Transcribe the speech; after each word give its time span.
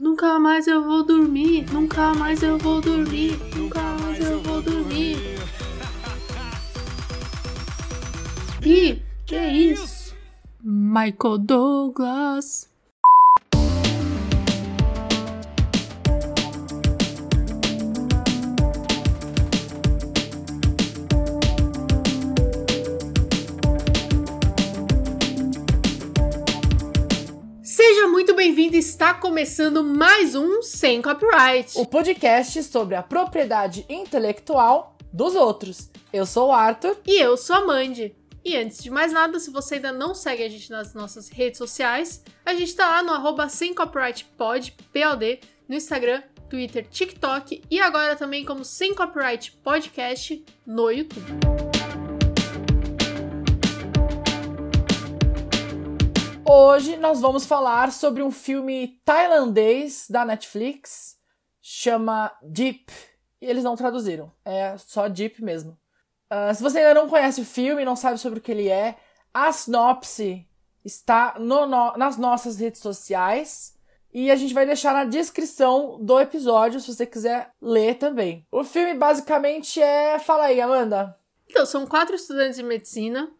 Nunca 0.00 0.38
mais 0.38 0.68
eu 0.68 0.84
vou 0.84 1.02
dormir, 1.04 1.66
nunca 1.72 2.14
mais 2.14 2.40
eu 2.40 2.56
vou 2.56 2.80
dormir, 2.80 3.36
nunca 3.56 3.82
mais 4.00 4.24
eu 4.24 4.40
vou 4.40 4.62
dormir. 4.62 5.16
Ih, 8.64 9.02
que 9.26 9.34
é 9.34 9.52
isso? 9.52 10.14
Michael 10.62 11.38
Douglas. 11.38 12.70
Bem-vindo, 28.38 28.76
está 28.76 29.12
começando 29.12 29.82
mais 29.82 30.36
um 30.36 30.62
Sem 30.62 31.02
Copyright. 31.02 31.76
o 31.76 31.84
podcast 31.84 32.62
sobre 32.62 32.94
a 32.94 33.02
propriedade 33.02 33.84
intelectual 33.88 34.96
dos 35.12 35.34
outros. 35.34 35.90
Eu 36.12 36.24
sou 36.24 36.50
o 36.50 36.52
Arthur. 36.52 36.96
E 37.04 37.20
eu 37.20 37.36
sou 37.36 37.56
a 37.56 37.66
Mandy. 37.66 38.14
E 38.44 38.56
antes 38.56 38.80
de 38.80 38.90
mais 38.90 39.12
nada, 39.12 39.40
se 39.40 39.50
você 39.50 39.74
ainda 39.74 39.90
não 39.90 40.14
segue 40.14 40.44
a 40.44 40.48
gente 40.48 40.70
nas 40.70 40.94
nossas 40.94 41.28
redes 41.28 41.58
sociais, 41.58 42.22
a 42.46 42.54
gente 42.54 42.76
tá 42.76 42.88
lá 42.88 43.02
no 43.02 43.10
arroba 43.10 43.48
sem 43.48 43.74
copyright 43.74 44.24
pod, 44.36 44.72
POD, 44.92 45.40
no 45.68 45.74
Instagram, 45.74 46.22
Twitter, 46.48 46.86
TikTok 46.88 47.60
e 47.68 47.80
agora 47.80 48.14
também 48.14 48.44
como 48.44 48.64
Sem 48.64 48.94
Copyright 48.94 49.50
Podcast 49.64 50.44
no 50.64 50.92
YouTube. 50.92 51.67
Hoje 56.50 56.96
nós 56.96 57.20
vamos 57.20 57.44
falar 57.44 57.92
sobre 57.92 58.22
um 58.22 58.30
filme 58.30 59.00
tailandês 59.04 60.06
da 60.08 60.24
Netflix, 60.24 61.16
chama 61.60 62.32
Deep. 62.42 62.90
E 63.40 63.46
eles 63.46 63.62
não 63.62 63.76
traduziram, 63.76 64.32
é 64.44 64.76
só 64.78 65.08
Deep 65.08 65.44
mesmo. 65.44 65.78
Ah, 66.30 66.52
se 66.54 66.62
você 66.62 66.78
ainda 66.78 66.94
não 66.94 67.08
conhece 67.08 67.40
o 67.40 67.44
filme, 67.44 67.84
não 67.84 67.94
sabe 67.94 68.18
sobre 68.18 68.38
o 68.38 68.42
que 68.42 68.50
ele 68.50 68.68
é, 68.68 68.96
a 69.32 69.52
sinopse 69.52 70.46
está 70.84 71.34
no- 71.38 71.66
no- 71.66 71.92
nas 71.96 72.16
nossas 72.16 72.58
redes 72.58 72.80
sociais. 72.80 73.76
E 74.12 74.30
a 74.30 74.36
gente 74.36 74.54
vai 74.54 74.64
deixar 74.64 74.94
na 74.94 75.04
descrição 75.04 75.98
do 76.02 76.18
episódio, 76.18 76.80
se 76.80 76.92
você 76.94 77.04
quiser 77.04 77.50
ler 77.60 77.96
também. 77.98 78.46
O 78.50 78.64
filme 78.64 78.94
basicamente 78.94 79.82
é. 79.82 80.18
Fala 80.18 80.44
aí, 80.44 80.62
Amanda. 80.62 81.14
Então, 81.46 81.66
são 81.66 81.86
quatro 81.86 82.16
estudantes 82.16 82.56
de 82.56 82.62
medicina 82.62 83.30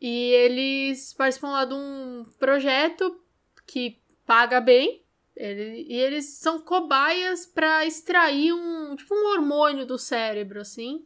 e 0.00 0.30
eles 0.32 1.12
participam 1.12 1.50
lá 1.50 1.64
de 1.64 1.74
um 1.74 2.24
projeto 2.38 3.20
que 3.66 4.00
paga 4.26 4.60
bem. 4.60 5.02
Ele- 5.36 5.86
e 5.88 5.94
eles 5.94 6.26
são 6.26 6.60
cobaias 6.60 7.46
para 7.46 7.86
extrair 7.86 8.52
um, 8.52 8.94
tipo, 8.96 9.14
um 9.14 9.28
hormônio 9.32 9.86
do 9.86 9.98
cérebro, 9.98 10.60
assim. 10.60 11.04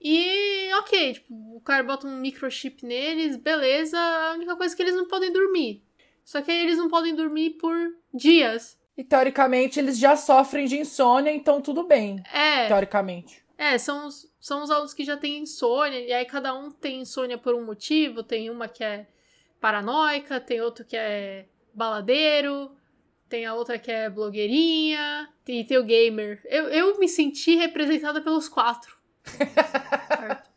E, 0.00 0.70
ok, 0.74 1.14
tipo, 1.14 1.56
o 1.56 1.60
cara 1.60 1.82
bota 1.82 2.06
um 2.06 2.16
microchip 2.20 2.84
neles, 2.86 3.36
beleza. 3.36 3.98
A 3.98 4.32
única 4.34 4.56
coisa 4.56 4.72
é 4.72 4.76
que 4.76 4.82
eles 4.82 4.94
não 4.94 5.08
podem 5.08 5.32
dormir. 5.32 5.82
Só 6.24 6.40
que 6.40 6.50
aí 6.50 6.62
eles 6.62 6.78
não 6.78 6.88
podem 6.88 7.14
dormir 7.14 7.50
por 7.58 7.74
dias. 8.14 8.78
E 8.96 9.02
teoricamente 9.02 9.78
eles 9.78 9.98
já 9.98 10.16
sofrem 10.16 10.66
de 10.66 10.78
insônia, 10.78 11.30
então 11.32 11.60
tudo 11.60 11.84
bem. 11.84 12.22
É. 12.32 12.66
Teoricamente. 12.68 13.44
É, 13.58 13.76
são 13.76 14.06
os, 14.06 14.32
são 14.38 14.62
os 14.62 14.70
alunos 14.70 14.94
que 14.94 15.04
já 15.04 15.16
têm 15.16 15.38
insônia, 15.38 15.98
e 15.98 16.12
aí 16.12 16.24
cada 16.24 16.54
um 16.54 16.70
tem 16.70 17.00
insônia 17.00 17.36
por 17.36 17.56
um 17.56 17.66
motivo. 17.66 18.22
Tem 18.22 18.48
uma 18.48 18.68
que 18.68 18.84
é 18.84 19.08
paranoica, 19.60 20.40
tem 20.40 20.60
outro 20.60 20.84
que 20.84 20.96
é 20.96 21.48
baladeiro, 21.74 22.70
tem 23.28 23.44
a 23.44 23.54
outra 23.54 23.76
que 23.76 23.90
é 23.90 24.08
blogueirinha, 24.08 25.28
e 25.46 25.64
tem 25.64 25.76
o 25.76 25.82
gamer. 25.82 26.40
Eu, 26.44 26.68
eu 26.68 26.98
me 27.00 27.08
senti 27.08 27.56
representada 27.56 28.20
pelos 28.20 28.48
quatro. 28.48 28.96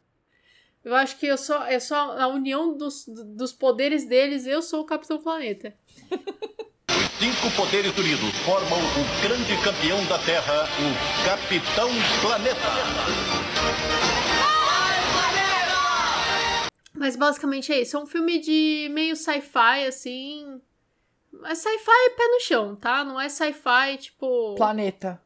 Eu 0.84 0.96
acho 0.96 1.18
que 1.20 1.28
eu 1.28 1.38
sou, 1.38 1.58
eu 1.68 1.80
sou 1.80 1.96
a 1.96 2.28
união 2.28 2.76
dos, 2.76 3.06
dos 3.08 3.54
poderes 3.54 4.04
deles, 4.04 4.48
eu 4.48 4.64
sou 4.64 4.82
o 4.82 4.86
Capitão 4.86 5.22
Planeta. 5.22 5.76
Cinco 7.22 7.52
poderes 7.56 7.96
unidos 7.96 8.36
formam 8.40 8.80
o 8.80 9.22
grande 9.22 9.56
campeão 9.64 10.04
da 10.08 10.18
Terra, 10.18 10.64
o 10.80 11.24
Capitão 11.24 11.88
Planeta. 12.20 12.60
Mas 16.96 17.16
basicamente 17.16 17.72
é 17.72 17.80
isso. 17.82 17.96
É 17.96 18.00
um 18.00 18.08
filme 18.08 18.40
de 18.40 18.90
meio 18.92 19.16
sci-fi, 19.16 19.86
assim. 19.88 20.60
É 21.46 21.54
sci-fi 21.54 22.10
pé 22.18 22.28
no 22.28 22.40
chão, 22.42 22.76
tá? 22.76 23.04
Não 23.04 23.22
é 23.22 23.30
sci-fi 23.30 23.98
tipo. 24.00 24.56
Planeta. 24.56 25.22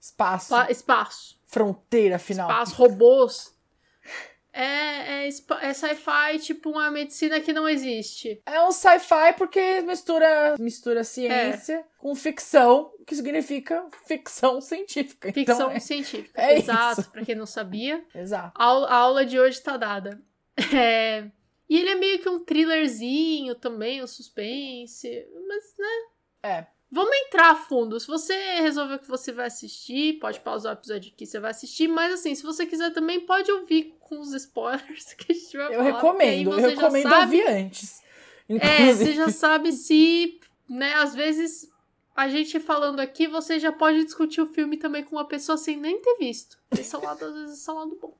Espaço. 0.00 0.48
pla- 0.48 0.68
espaço. 0.70 1.38
Fronteira 1.46 2.18
final. 2.18 2.48
Espaço, 2.50 2.74
robôs. 2.74 3.54
É, 4.58 5.26
é, 5.26 5.28
é 5.28 5.72
sci-fi 5.74 6.38
tipo 6.40 6.70
uma 6.70 6.90
medicina 6.90 7.38
que 7.40 7.52
não 7.52 7.68
existe. 7.68 8.40
É 8.46 8.62
um 8.62 8.72
sci-fi 8.72 9.34
porque 9.36 9.82
mistura, 9.82 10.56
mistura 10.58 11.04
ciência 11.04 11.84
com 11.98 12.14
ficção, 12.14 12.90
que 13.06 13.14
significa 13.14 13.86
ficção 14.06 14.60
científica. 14.62 15.32
Ficção 15.32 15.56
Então, 15.56 15.70
é... 15.70 15.78
científica. 15.80 16.40
é 16.40 16.58
Exato, 16.58 17.00
isso. 17.02 17.10
pra 17.10 17.24
quem 17.24 17.34
não 17.34 17.46
sabia. 17.46 18.02
Exato. 18.14 18.52
A, 18.54 18.64
aula- 18.64 18.88
a 18.88 18.94
aula 18.94 19.26
de 19.26 19.38
hoje 19.38 19.60
tá 19.60 19.76
dada. 19.76 20.20
É, 20.74 21.30
E 21.68 21.76
ele 21.78 21.90
é 21.90 21.94
meio 21.96 22.18
que 22.20 22.28
um 22.28 22.38
thrillerzinho 22.42 23.54
também, 23.56 24.02
um 24.02 24.06
suspense. 24.06 25.26
Mas, 25.48 25.64
né? 25.78 26.48
É. 26.50 26.66
Vamos 26.96 27.14
entrar 27.26 27.50
a 27.50 27.54
fundo. 27.54 28.00
Se 28.00 28.06
você 28.06 28.34
resolveu 28.60 28.98
que 28.98 29.06
você 29.08 29.30
vai 29.30 29.46
assistir, 29.46 30.18
pode 30.18 30.40
pausar 30.40 30.74
o 30.74 30.78
episódio 30.78 31.12
aqui, 31.14 31.24
você 31.26 31.38
vai 31.38 31.50
assistir. 31.52 31.86
Mas 31.88 32.12
assim, 32.14 32.34
se 32.34 32.42
você 32.42 32.66
quiser 32.66 32.92
também, 32.92 33.20
pode 33.20 33.50
ouvir 33.52 33.94
com 34.00 34.18
os 34.18 34.32
spoilers 34.32 35.12
que 35.14 35.32
a 35.32 35.34
gente 35.34 35.56
vai 35.56 35.66
Eu 35.66 35.70
falar. 35.78 35.84
recomendo. 35.84 36.52
Eu 36.52 36.68
recomendo 36.70 37.08
sabe- 37.08 37.22
ouvir 37.36 37.48
antes. 37.48 38.00
É, 38.48 38.54
Inclusive. 38.54 38.94
você 38.94 39.12
já 39.14 39.28
sabe 39.30 39.72
se, 39.72 40.40
né, 40.68 40.94
às 40.94 41.14
vezes 41.14 41.68
a 42.14 42.28
gente 42.28 42.58
falando 42.60 43.00
aqui, 43.00 43.26
você 43.26 43.58
já 43.60 43.70
pode 43.72 44.04
discutir 44.04 44.40
o 44.40 44.46
filme 44.46 44.76
também 44.76 45.04
com 45.04 45.16
uma 45.16 45.26
pessoa 45.26 45.58
sem 45.58 45.76
nem 45.76 46.00
ter 46.00 46.16
visto. 46.18 46.56
Esse 46.70 46.94
é 46.94 46.98
lado, 46.98 47.24
às 47.24 47.34
vezes, 47.34 47.58
esse 47.58 47.68
é 47.70 47.72
lado 47.72 47.98
bom. 48.00 48.16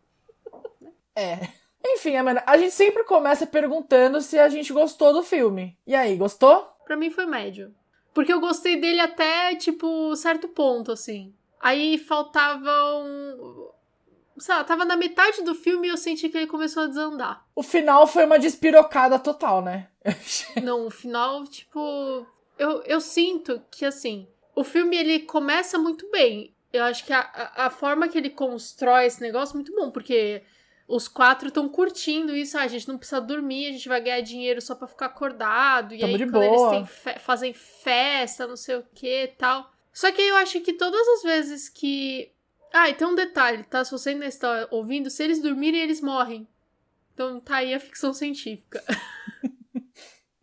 É. 1.14 1.48
Enfim, 1.84 2.16
Amanda, 2.16 2.42
a 2.46 2.58
gente 2.58 2.72
sempre 2.74 3.04
começa 3.04 3.46
perguntando 3.46 4.20
se 4.20 4.38
a 4.38 4.48
gente 4.48 4.72
gostou 4.72 5.12
do 5.12 5.22
filme. 5.22 5.78
E 5.86 5.94
aí, 5.94 6.16
gostou? 6.16 6.68
Pra 6.84 6.96
mim 6.96 7.08
foi 7.10 7.24
médio. 7.26 7.72
Porque 8.16 8.32
eu 8.32 8.40
gostei 8.40 8.80
dele 8.80 8.98
até, 8.98 9.54
tipo, 9.56 10.16
certo 10.16 10.48
ponto, 10.48 10.90
assim. 10.90 11.34
Aí 11.60 11.98
faltava 11.98 12.70
um. 12.96 13.68
Sei 14.38 14.54
lá, 14.54 14.64
tava 14.64 14.86
na 14.86 14.96
metade 14.96 15.42
do 15.42 15.54
filme 15.54 15.86
e 15.86 15.90
eu 15.90 15.98
senti 15.98 16.30
que 16.30 16.38
ele 16.38 16.46
começou 16.46 16.84
a 16.84 16.86
desandar. 16.86 17.44
O 17.54 17.62
final 17.62 18.06
foi 18.06 18.24
uma 18.24 18.38
despirocada 18.38 19.18
total, 19.18 19.60
né? 19.60 19.88
Não, 20.64 20.86
o 20.86 20.90
final, 20.90 21.44
tipo. 21.44 22.26
Eu, 22.58 22.80
eu 22.84 23.02
sinto 23.02 23.60
que, 23.70 23.84
assim, 23.84 24.26
o 24.54 24.64
filme 24.64 24.96
ele 24.96 25.18
começa 25.20 25.76
muito 25.76 26.10
bem. 26.10 26.54
Eu 26.72 26.84
acho 26.84 27.04
que 27.04 27.12
a, 27.12 27.20
a, 27.20 27.66
a 27.66 27.70
forma 27.70 28.08
que 28.08 28.16
ele 28.16 28.30
constrói 28.30 29.04
esse 29.04 29.20
negócio 29.20 29.52
é 29.52 29.56
muito 29.56 29.76
bom, 29.76 29.90
porque 29.90 30.42
os 30.88 31.08
quatro 31.08 31.48
estão 31.48 31.68
curtindo 31.68 32.34
isso. 32.34 32.56
Ah, 32.56 32.62
a 32.62 32.68
gente 32.68 32.86
não 32.88 32.96
precisa 32.98 33.20
dormir, 33.20 33.68
a 33.68 33.72
gente 33.72 33.88
vai 33.88 34.00
ganhar 34.00 34.20
dinheiro 34.20 34.60
só 34.60 34.74
pra 34.74 34.86
ficar 34.86 35.06
acordado. 35.06 35.94
E 35.94 35.98
Tamo 35.98 36.12
aí, 36.14 36.18
quando 36.18 36.32
boa. 36.32 36.76
eles 36.76 36.88
fe- 36.90 37.18
fazem 37.18 37.52
festa, 37.52 38.46
não 38.46 38.56
sei 38.56 38.76
o 38.76 38.84
que 38.94 39.24
e 39.24 39.28
tal. 39.28 39.72
Só 39.92 40.12
que 40.12 40.20
eu 40.22 40.36
acho 40.36 40.60
que 40.60 40.72
todas 40.74 41.06
as 41.08 41.22
vezes 41.22 41.68
que. 41.68 42.30
Ah, 42.72 42.88
e 42.90 42.94
tem 42.94 43.06
um 43.06 43.14
detalhe, 43.14 43.64
tá? 43.64 43.84
Se 43.84 43.90
você 43.90 44.10
ainda 44.10 44.26
está 44.26 44.68
ouvindo, 44.70 45.08
se 45.10 45.22
eles 45.24 45.40
dormirem, 45.40 45.80
eles 45.80 46.00
morrem. 46.00 46.46
Então 47.14 47.40
tá 47.40 47.56
aí 47.56 47.72
a 47.72 47.80
ficção 47.80 48.12
científica. 48.12 48.84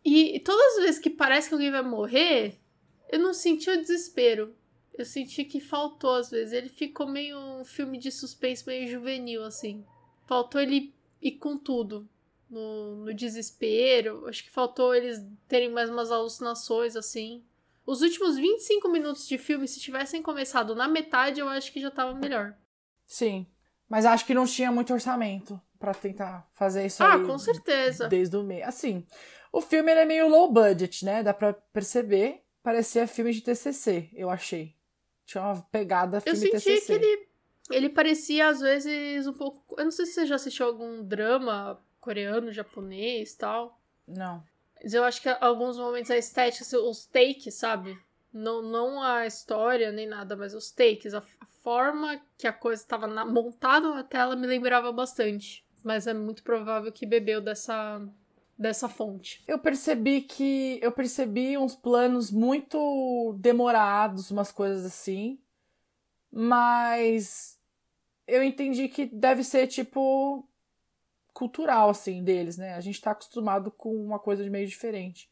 E 0.06 0.38
todas 0.40 0.76
as 0.76 0.82
vezes 0.84 0.98
que 1.00 1.08
parece 1.08 1.48
que 1.48 1.54
alguém 1.54 1.70
vai 1.70 1.80
morrer, 1.82 2.58
eu 3.10 3.18
não 3.18 3.32
senti 3.32 3.70
o 3.70 3.80
desespero. 3.80 4.54
Eu 4.92 5.04
senti 5.04 5.44
que 5.44 5.60
faltou 5.60 6.14
às 6.16 6.30
vezes. 6.30 6.52
Ele 6.52 6.68
ficou 6.68 7.06
meio 7.06 7.38
um 7.38 7.64
filme 7.64 7.96
de 7.98 8.10
suspense, 8.12 8.66
meio 8.66 8.86
juvenil, 8.86 9.42
assim. 9.42 9.82
Faltou 10.26 10.60
ele 10.60 10.94
ir 11.20 11.32
com 11.32 11.56
tudo. 11.56 12.08
No, 12.50 12.96
no 12.96 13.14
desespero. 13.14 14.26
Acho 14.28 14.44
que 14.44 14.50
faltou 14.50 14.94
eles 14.94 15.22
terem 15.48 15.70
mais 15.70 15.90
umas 15.90 16.10
alucinações, 16.12 16.94
assim. 16.96 17.42
Os 17.86 18.00
últimos 18.00 18.36
25 18.36 18.88
minutos 18.88 19.26
de 19.28 19.36
filme, 19.36 19.66
se 19.68 19.80
tivessem 19.80 20.22
começado 20.22 20.74
na 20.74 20.86
metade, 20.88 21.40
eu 21.40 21.48
acho 21.48 21.72
que 21.72 21.80
já 21.80 21.90
tava 21.90 22.14
melhor. 22.14 22.54
Sim. 23.06 23.46
Mas 23.88 24.06
acho 24.06 24.24
que 24.24 24.32
não 24.34 24.46
tinha 24.46 24.72
muito 24.72 24.92
orçamento 24.92 25.60
pra 25.78 25.92
tentar 25.92 26.48
fazer 26.54 26.86
isso 26.86 27.02
Ah, 27.02 27.18
com 27.18 27.36
certeza. 27.38 28.08
desde 28.08 28.36
o 28.36 28.42
meio. 28.42 28.64
Assim, 28.66 29.06
o 29.52 29.60
filme 29.60 29.90
ele 29.90 30.00
é 30.00 30.04
meio 30.06 30.28
low 30.28 30.50
budget, 30.50 31.04
né? 31.04 31.22
Dá 31.22 31.34
pra 31.34 31.52
perceber. 31.52 32.42
Parecia 32.62 33.06
filme 33.06 33.32
de 33.32 33.42
TCC, 33.42 34.08
eu 34.14 34.30
achei. 34.30 34.74
Tinha 35.26 35.42
uma 35.44 35.62
pegada 35.70 36.16
Eu 36.18 36.20
filme 36.22 36.38
senti 36.38 36.52
TCC. 36.52 36.86
que 36.86 36.92
ele, 37.04 37.28
ele 37.70 37.88
parecia, 37.88 38.48
às 38.48 38.60
vezes, 38.60 39.26
um 39.26 39.32
pouco. 39.32 39.74
Eu 39.78 39.84
não 39.84 39.90
sei 39.90 40.06
se 40.06 40.12
você 40.12 40.26
já 40.26 40.34
assistiu 40.34 40.66
algum 40.66 41.02
drama 41.02 41.80
coreano, 42.00 42.52
japonês 42.52 43.34
tal. 43.34 43.80
Não. 44.06 44.44
Mas 44.82 44.92
eu 44.92 45.02
acho 45.04 45.22
que 45.22 45.28
alguns 45.40 45.78
momentos 45.78 46.10
a 46.10 46.16
estética, 46.16 46.62
assim, 46.62 46.76
os 46.76 47.06
takes, 47.06 47.54
sabe? 47.54 47.98
Não, 48.32 48.60
não 48.60 49.02
a 49.02 49.26
história 49.26 49.90
nem 49.92 50.06
nada, 50.06 50.36
mas 50.36 50.54
os 50.54 50.70
takes. 50.70 51.14
A, 51.14 51.18
a 51.18 51.46
forma 51.62 52.20
que 52.36 52.46
a 52.46 52.52
coisa 52.52 52.82
estava 52.82 53.06
montada 53.24 53.88
na 53.88 54.04
tela 54.04 54.36
me 54.36 54.46
lembrava 54.46 54.92
bastante. 54.92 55.64
Mas 55.82 56.06
é 56.06 56.12
muito 56.12 56.42
provável 56.42 56.90
que 56.92 57.06
bebeu 57.06 57.40
dessa, 57.40 58.02
dessa 58.58 58.88
fonte. 58.88 59.42
Eu 59.46 59.58
percebi 59.58 60.20
que. 60.22 60.78
Eu 60.82 60.92
percebi 60.92 61.56
uns 61.56 61.74
planos 61.74 62.30
muito 62.30 63.34
demorados, 63.38 64.30
umas 64.30 64.52
coisas 64.52 64.84
assim. 64.84 65.38
Mas. 66.30 67.53
Eu 68.26 68.42
entendi 68.42 68.88
que 68.88 69.06
deve 69.06 69.44
ser 69.44 69.66
tipo. 69.66 70.48
cultural, 71.32 71.90
assim, 71.90 72.22
deles, 72.22 72.56
né? 72.56 72.74
A 72.74 72.80
gente 72.80 73.00
tá 73.00 73.10
acostumado 73.10 73.70
com 73.70 73.94
uma 73.94 74.18
coisa 74.18 74.42
de 74.42 74.50
meio 74.50 74.66
diferente. 74.66 75.28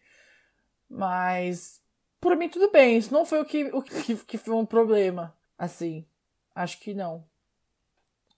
Mas 0.89 1.83
por 2.21 2.37
mim 2.37 2.49
tudo 2.49 2.71
bem. 2.71 2.97
Isso 2.97 3.13
não 3.13 3.25
foi 3.25 3.41
o 3.41 3.45
que, 3.45 3.65
o 3.65 3.83
que, 3.83 4.17
que 4.17 4.39
foi 4.39 4.55
um 4.55 4.65
problema. 4.65 5.37
Assim, 5.59 6.07
acho 6.55 6.79
que 6.79 6.95
não. 6.95 7.25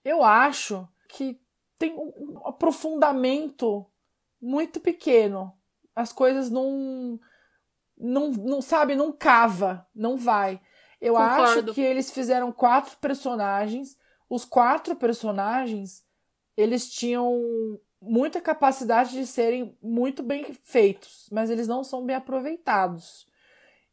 Eu 0.03 0.23
acho 0.23 0.87
que 1.07 1.39
tem 1.77 1.93
um 1.93 2.41
aprofundamento 2.45 3.85
muito 4.41 4.79
pequeno. 4.79 5.53
As 5.95 6.11
coisas 6.11 6.49
não. 6.49 7.19
Não, 7.97 8.29
não 8.31 8.61
sabe, 8.61 8.93
não 8.93 9.11
cava, 9.11 9.87
não 9.95 10.17
vai. 10.17 10.59
Eu 10.99 11.13
Concordo. 11.13 11.41
acho 11.71 11.73
que 11.73 11.81
eles 11.81 12.11
fizeram 12.11 12.51
quatro 12.51 12.97
personagens. 12.97 13.97
Os 14.29 14.45
quatro 14.45 14.95
personagens, 14.95 16.03
eles 16.57 16.89
tinham 16.89 17.79
muita 18.01 18.41
capacidade 18.41 19.11
de 19.11 19.25
serem 19.25 19.77
muito 19.81 20.21
bem 20.21 20.53
feitos, 20.63 21.27
mas 21.31 21.49
eles 21.49 21.67
não 21.67 21.83
são 21.83 22.05
bem 22.05 22.15
aproveitados. 22.15 23.27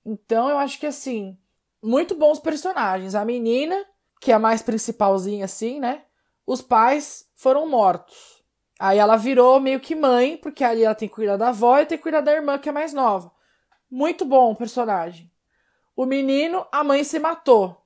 Então 0.05 0.49
eu 0.49 0.58
acho 0.58 0.79
que 0.79 0.87
assim, 0.87 1.38
muito 1.82 2.14
bons 2.14 2.38
personagens. 2.38 3.14
A 3.14 3.25
menina, 3.25 3.84
que 4.20 4.31
é 4.31 4.34
a 4.34 4.38
mais 4.38 4.62
principalzinha 4.62 5.44
assim, 5.44 5.81
né? 5.81 6.05
Os 6.46 6.61
pais 6.61 7.28
foram 7.35 7.69
mortos. 7.69 8.43
Aí 8.78 8.99
ela 8.99 9.17
virou 9.17 9.61
meio 9.61 9.78
que 9.81 9.94
mãe, 9.94 10.37
porque 10.37 10.64
ali 10.64 10.82
ela 10.85 10.94
tem 10.94 11.08
que 11.08 11.14
cuidar 11.14 11.37
da 11.37 11.49
avó 11.49 11.78
e 11.78 11.87
tem 11.87 11.96
que 11.96 12.02
cuidar 12.02 12.20
da 12.20 12.32
irmã, 12.32 12.58
que 12.58 12.69
é 12.69 12.73
mais 12.73 12.93
nova. 12.93 13.32
Muito 13.90 14.25
bom 14.25 14.55
personagem. 14.55 15.31
O 15.94 16.05
menino, 16.05 16.67
a 16.73 16.82
mãe 16.82 17.05
se 17.05 17.19
matou. 17.19 17.81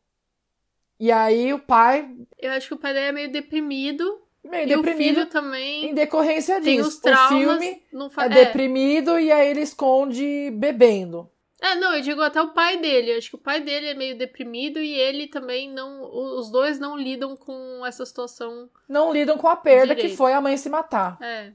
E 0.99 1.13
aí 1.13 1.53
o 1.53 1.59
pai. 1.59 2.11
Eu 2.39 2.53
acho 2.53 2.69
que 2.69 2.75
o 2.75 2.79
pai 2.79 2.95
dele 2.95 3.07
é 3.07 3.13
meio 3.13 3.33
deprimido. 3.33 4.23
Meio 4.43 4.65
e 4.65 4.67
deprimido. 4.67 4.95
O 4.95 5.15
filho 5.15 5.27
também. 5.27 5.91
Em 5.91 5.95
decorrência 5.95 6.61
tem 6.61 6.77
disso. 6.77 6.89
Os 6.89 6.99
traumas, 6.99 7.31
o 7.31 7.37
filme 7.37 7.83
não 7.93 8.09
fa... 8.09 8.23
é, 8.23 8.27
é 8.27 8.29
deprimido 8.29 9.19
e 9.19 9.31
aí 9.31 9.49
ele 9.49 9.61
esconde 9.61 10.51
bebendo. 10.53 11.31
É, 11.61 11.75
não, 11.75 11.95
eu 11.95 12.03
digo 12.03 12.21
até 12.21 12.41
o 12.41 12.53
pai 12.53 12.77
dele. 12.79 13.13
Eu 13.13 13.19
acho 13.19 13.31
que 13.31 13.37
o 13.37 13.41
pai 13.41 13.61
dele 13.61 13.89
é 13.89 13.95
meio 13.95 14.17
deprimido 14.17 14.79
e 14.79 14.95
ele 14.95 15.27
também 15.27 15.71
não. 15.71 16.03
Os 16.03 16.51
dois 16.51 16.79
não 16.79 16.97
lidam 16.97 17.37
com 17.37 17.85
essa 17.85 18.05
situação. 18.05 18.69
Não 18.89 19.13
lidam 19.13 19.37
com 19.39 19.49
a 19.49 19.57
perda 19.57 19.95
direito. 19.95 20.11
que 20.11 20.17
foi 20.17 20.33
a 20.33 20.41
mãe 20.41 20.57
se 20.57 20.69
matar. 20.69 21.19
É. 21.21 21.53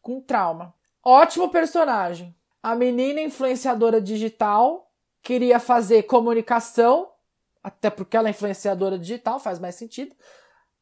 Com 0.00 0.20
trauma. 0.20 0.74
Ótimo 1.04 1.50
personagem. 1.50 2.34
A 2.62 2.74
menina 2.74 3.20
influenciadora 3.20 4.00
digital 4.00 4.90
queria 5.22 5.58
fazer 5.58 6.04
comunicação, 6.04 7.10
até 7.66 7.90
porque 7.90 8.16
ela 8.16 8.28
é 8.28 8.30
influenciadora 8.30 8.98
digital, 8.98 9.38
faz 9.40 9.58
mais 9.58 9.74
sentido. 9.74 10.14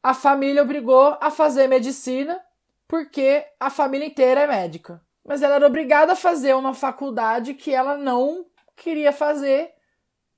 A 0.03 0.13
família 0.13 0.61
obrigou 0.61 1.17
a 1.19 1.31
fazer 1.31 1.67
medicina 1.67 2.39
porque 2.87 3.45
a 3.59 3.69
família 3.69 4.05
inteira 4.05 4.41
é 4.41 4.47
médica 4.47 5.01
mas 5.25 5.41
ela 5.41 5.55
era 5.55 5.65
obrigada 5.65 6.13
a 6.13 6.15
fazer 6.15 6.55
uma 6.55 6.73
faculdade 6.73 7.55
que 7.55 7.73
ela 7.73 7.97
não 7.97 8.45
queria 8.75 9.11
fazer, 9.11 9.73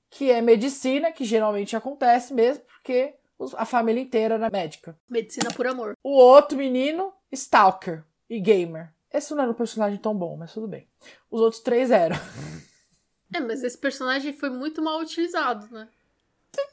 que 0.10 0.32
é 0.32 0.42
medicina, 0.42 1.12
que 1.12 1.26
geralmente 1.26 1.76
acontece 1.76 2.34
mesmo, 2.34 2.64
porque 2.64 3.14
a 3.56 3.66
família 3.66 4.02
inteira 4.02 4.36
era 4.36 4.50
médica. 4.50 4.98
Medicina 5.10 5.52
por 5.54 5.68
amor. 5.68 5.98
O 6.02 6.12
outro 6.12 6.58
menino, 6.58 7.14
Stalker 7.32 8.06
e 8.30 8.40
Gamer. 8.40 8.94
Esse 9.12 9.36
não 9.36 9.44
era 9.44 9.52
um 9.52 9.56
personagem 9.56 10.00
tão 10.00 10.16
bom, 10.16 10.38
mas 10.38 10.54
tudo 10.54 10.68
bem. 10.68 10.88
Os 11.30 11.42
outros 11.42 11.62
três 11.62 11.92
eram. 11.92 12.16
É, 13.34 13.42
mas 13.42 13.62
esse 13.62 13.78
personagem 13.78 14.32
foi 14.32 14.50
muito 14.50 14.82
mal 14.82 15.02
utilizado, 15.02 15.68
né? 15.70 15.90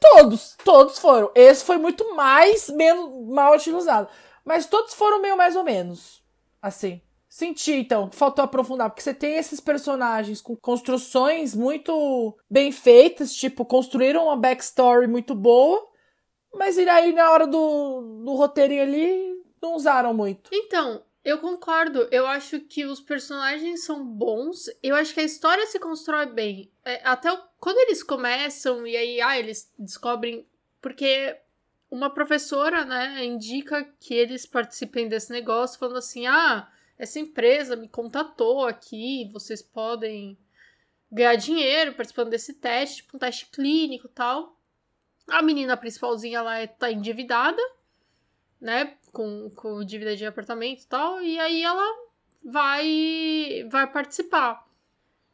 Todos, 0.00 0.56
todos 0.64 0.98
foram. 0.98 1.30
Esse 1.34 1.64
foi 1.64 1.76
muito 1.76 2.14
mais 2.14 2.68
menos 2.68 3.28
mal 3.28 3.54
utilizado. 3.54 4.08
Mas 4.44 4.66
todos 4.66 4.94
foram 4.94 5.20
meio 5.20 5.36
mais 5.36 5.56
ou 5.56 5.64
menos. 5.64 6.22
Assim. 6.60 7.00
Senti, 7.28 7.72
então, 7.72 8.12
faltou 8.12 8.44
aprofundar, 8.44 8.88
porque 8.88 9.02
você 9.02 9.12
tem 9.12 9.34
esses 9.34 9.58
personagens 9.58 10.40
com 10.40 10.54
construções 10.54 11.52
muito 11.52 12.38
bem 12.48 12.70
feitas, 12.70 13.34
tipo, 13.34 13.64
construíram 13.64 14.26
uma 14.26 14.36
backstory 14.36 15.08
muito 15.08 15.34
boa, 15.34 15.84
mas 16.54 16.78
aí 16.78 17.12
na 17.12 17.32
hora 17.32 17.44
do, 17.44 18.22
do 18.24 18.34
roteirinho 18.36 18.84
ali, 18.84 19.42
não 19.60 19.74
usaram 19.74 20.14
muito. 20.14 20.48
Então, 20.52 21.02
eu 21.24 21.38
concordo. 21.38 22.06
Eu 22.10 22.26
acho 22.26 22.60
que 22.60 22.84
os 22.84 23.00
personagens 23.00 23.84
são 23.84 24.04
bons. 24.04 24.66
Eu 24.82 24.94
acho 24.94 25.14
que 25.14 25.20
a 25.20 25.24
história 25.24 25.66
se 25.66 25.80
constrói 25.80 26.26
bem. 26.26 26.70
É, 26.84 27.00
até 27.02 27.32
o, 27.32 27.38
quando 27.64 27.78
eles 27.78 28.02
começam 28.02 28.86
e 28.86 28.94
aí, 28.94 29.22
ah, 29.22 29.38
eles 29.38 29.72
descobrem. 29.78 30.46
Porque 30.82 31.34
uma 31.90 32.10
professora, 32.10 32.84
né, 32.84 33.24
indica 33.24 33.82
que 33.98 34.12
eles 34.12 34.44
participem 34.44 35.08
desse 35.08 35.32
negócio, 35.32 35.78
falando 35.78 35.96
assim: 35.96 36.26
ah 36.26 36.70
essa 36.98 37.18
empresa 37.18 37.74
me 37.74 37.88
contatou 37.88 38.66
aqui, 38.66 39.30
vocês 39.32 39.62
podem 39.62 40.36
ganhar 41.10 41.36
dinheiro 41.36 41.94
participando 41.94 42.28
desse 42.28 42.52
teste, 42.52 42.96
tipo 42.96 43.16
um 43.16 43.20
teste 43.20 43.46
clínico 43.46 44.08
tal. 44.08 44.60
A 45.26 45.40
menina 45.40 45.74
principalzinha 45.74 46.42
lá 46.42 46.58
é, 46.58 46.66
tá 46.66 46.92
endividada, 46.92 47.62
né, 48.60 48.94
com, 49.10 49.48
com 49.56 49.82
dívida 49.82 50.14
de 50.14 50.26
apartamento 50.26 50.82
e 50.82 50.86
tal, 50.86 51.22
e 51.22 51.40
aí 51.40 51.62
ela 51.62 52.10
vai 52.44 53.66
vai 53.70 53.90
participar. 53.90 54.63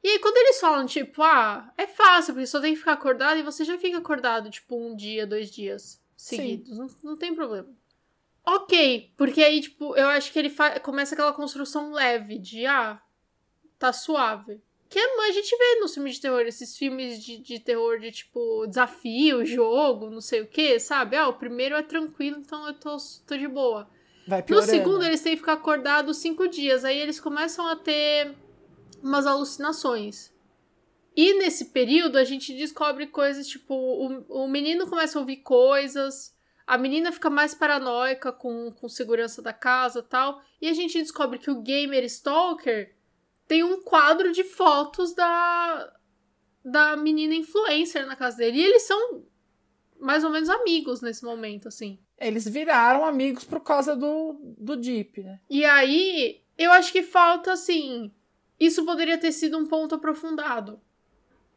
E 0.03 0.09
aí 0.09 0.19
quando 0.19 0.37
eles 0.37 0.61
falam, 0.61 0.87
tipo, 0.87 1.23
ah, 1.23 1.73
é 1.77 1.87
fácil, 1.87 2.35
porque 2.35 2.47
só 2.47 2.61
tem 2.61 2.73
que 2.73 2.79
ficar 2.79 2.93
acordado 2.93 3.39
e 3.39 3.43
você 3.43 3.65
já 3.65 3.77
fica 3.77 3.99
acordado, 3.99 4.51
tipo, 4.51 4.77
um 4.77 4.97
dia, 4.97 5.27
dois 5.27 5.51
dias 5.51 6.01
seguidos, 6.17 6.77
não, 6.77 6.89
não 7.03 7.17
tem 7.17 7.35
problema 7.35 7.69
ok, 8.45 9.13
porque 9.17 9.43
aí, 9.43 9.61
tipo, 9.61 9.97
eu 9.97 10.09
acho 10.09 10.33
que 10.33 10.39
ele 10.39 10.53
começa 10.83 11.15
aquela 11.15 11.33
construção 11.33 11.93
leve 11.93 12.39
de, 12.39 12.67
ah, 12.67 13.01
tá 13.79 13.93
suave. 13.93 14.61
Que 14.89 14.99
é, 14.99 15.03
a 15.03 15.33
gente 15.33 15.57
vê 15.57 15.81
nos 15.81 15.95
filmes 15.95 16.17
de 16.17 16.21
terror, 16.21 16.41
esses 16.41 16.77
filmes 16.77 17.23
de, 17.23 17.39
de 17.39 17.61
terror 17.61 18.01
de, 18.01 18.11
tipo, 18.11 18.67
desafio, 18.67 19.45
jogo, 19.47 20.11
não 20.11 20.21
sei 20.21 20.41
o 20.41 20.47
que, 20.47 20.81
sabe? 20.81 21.17
Ah, 21.17 21.29
o 21.29 21.35
primeiro 21.35 21.77
é 21.77 21.83
tranquilo, 21.83 22.39
então 22.39 22.67
eu 22.67 22.75
tô, 22.75 22.97
tô 23.25 23.37
de 23.37 23.47
boa. 23.47 23.89
Vai 24.27 24.45
no 24.49 24.63
segundo, 24.63 25.05
eles 25.05 25.23
têm 25.23 25.33
que 25.33 25.41
ficar 25.41 25.55
acordados 25.55 26.17
cinco 26.19 26.49
dias. 26.49 26.85
Aí 26.85 26.99
eles 26.99 27.21
começam 27.21 27.67
a 27.69 27.77
ter 27.77 28.35
umas 29.03 29.27
alucinações. 29.27 30.33
E 31.17 31.35
nesse 31.35 31.67
período, 31.67 32.17
a 32.17 32.25
gente 32.25 32.55
descobre 32.55 33.07
coisas, 33.07 33.49
tipo, 33.49 33.75
o, 33.75 34.45
o 34.45 34.49
menino 34.49 34.89
começa 34.89 35.19
a 35.19 35.21
ouvir 35.21 35.39
coisas 35.39 36.35
a 36.71 36.79
menina 36.79 37.11
fica 37.11 37.29
mais 37.29 37.53
paranoica 37.53 38.31
com, 38.31 38.71
com 38.71 38.89
segurança 38.89 39.43
da 39.43 39.53
casa 39.53 40.05
tal. 40.05 40.41
E 40.63 40.69
a 40.69 40.73
gente 40.73 41.01
descobre 41.01 41.37
que 41.37 41.51
o 41.51 41.61
gamer 41.61 42.05
Stalker 42.05 42.95
tem 43.49 43.65
um 43.65 43.83
quadro 43.83 44.31
de 44.31 44.45
fotos 44.45 45.13
da, 45.13 45.93
da 46.65 46.97
menina 46.97 47.35
influencer 47.35 48.07
na 48.07 48.15
casa 48.15 48.37
dele. 48.37 48.59
E 48.59 48.65
eles 48.65 48.83
são 48.83 49.25
mais 49.99 50.23
ou 50.23 50.31
menos 50.31 50.49
amigos 50.49 51.01
nesse 51.01 51.25
momento, 51.25 51.67
assim. 51.67 51.99
Eles 52.17 52.47
viraram 52.47 53.05
amigos 53.05 53.43
por 53.43 53.59
causa 53.59 53.97
do, 53.97 54.55
do 54.57 54.77
Deep, 54.77 55.25
né? 55.25 55.41
E 55.51 55.65
aí, 55.65 56.41
eu 56.57 56.71
acho 56.71 56.93
que 56.93 57.03
falta, 57.03 57.51
assim. 57.51 58.13
Isso 58.61 58.85
poderia 58.85 59.17
ter 59.17 59.33
sido 59.33 59.57
um 59.57 59.67
ponto 59.67 59.95
aprofundado. 59.95 60.79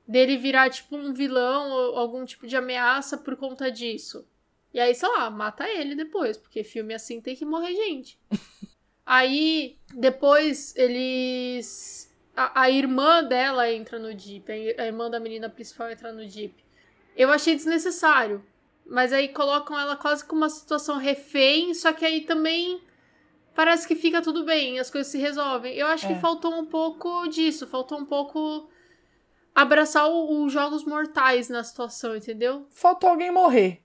Dele 0.07 0.37
virar, 0.37 0.69
tipo, 0.69 0.95
um 0.95 1.13
vilão 1.13 1.69
ou 1.69 1.97
algum 1.97 2.23
tipo 2.23 2.47
de 2.47 2.55
ameaça 2.55 3.17
por 3.17 3.35
conta 3.35 3.69
disso. 3.69 4.25
E 4.73 4.79
aí, 4.79 4.95
sei 4.95 5.09
lá, 5.09 5.29
mata 5.29 5.69
ele 5.69 5.95
depois, 5.95 6.37
porque 6.37 6.63
filme 6.63 6.93
assim 6.93 7.19
tem 7.19 7.35
que 7.35 7.45
morrer 7.45 7.75
gente. 7.75 8.17
aí, 9.05 9.77
depois, 9.93 10.73
eles. 10.77 12.09
A, 12.35 12.63
a, 12.63 12.71
irmã 12.71 13.23
dela 13.23 13.71
entra 13.71 13.99
no 13.99 14.17
Jeep, 14.17 14.51
a 14.51 14.85
irmã 14.85 15.09
da 15.09 15.19
menina 15.19 15.49
principal 15.49 15.91
entra 15.91 16.11
no 16.11 16.27
Jeep. 16.27 16.55
Eu 17.15 17.29
achei 17.29 17.55
desnecessário. 17.55 18.43
Mas 18.85 19.13
aí 19.13 19.29
colocam 19.29 19.79
ela 19.79 19.95
quase 19.95 20.25
com 20.25 20.35
uma 20.35 20.49
situação 20.49 20.97
refém, 20.97 21.73
só 21.73 21.93
que 21.93 22.03
aí 22.03 22.21
também 22.21 22.81
parece 23.53 23.87
que 23.87 23.95
fica 23.95 24.21
tudo 24.21 24.43
bem, 24.43 24.79
as 24.79 24.89
coisas 24.89 25.11
se 25.11 25.17
resolvem. 25.17 25.75
Eu 25.75 25.87
acho 25.87 26.05
é. 26.05 26.13
que 26.13 26.19
faltou 26.19 26.53
um 26.53 26.65
pouco 26.65 27.27
disso, 27.27 27.67
faltou 27.67 27.99
um 27.99 28.05
pouco 28.05 28.69
abraçar 29.53 30.09
os 30.09 30.51
jogos 30.51 30.83
mortais 30.83 31.49
na 31.49 31.63
situação, 31.63 32.15
entendeu? 32.15 32.67
Faltou 32.71 33.09
alguém 33.09 33.31
morrer. 33.31 33.83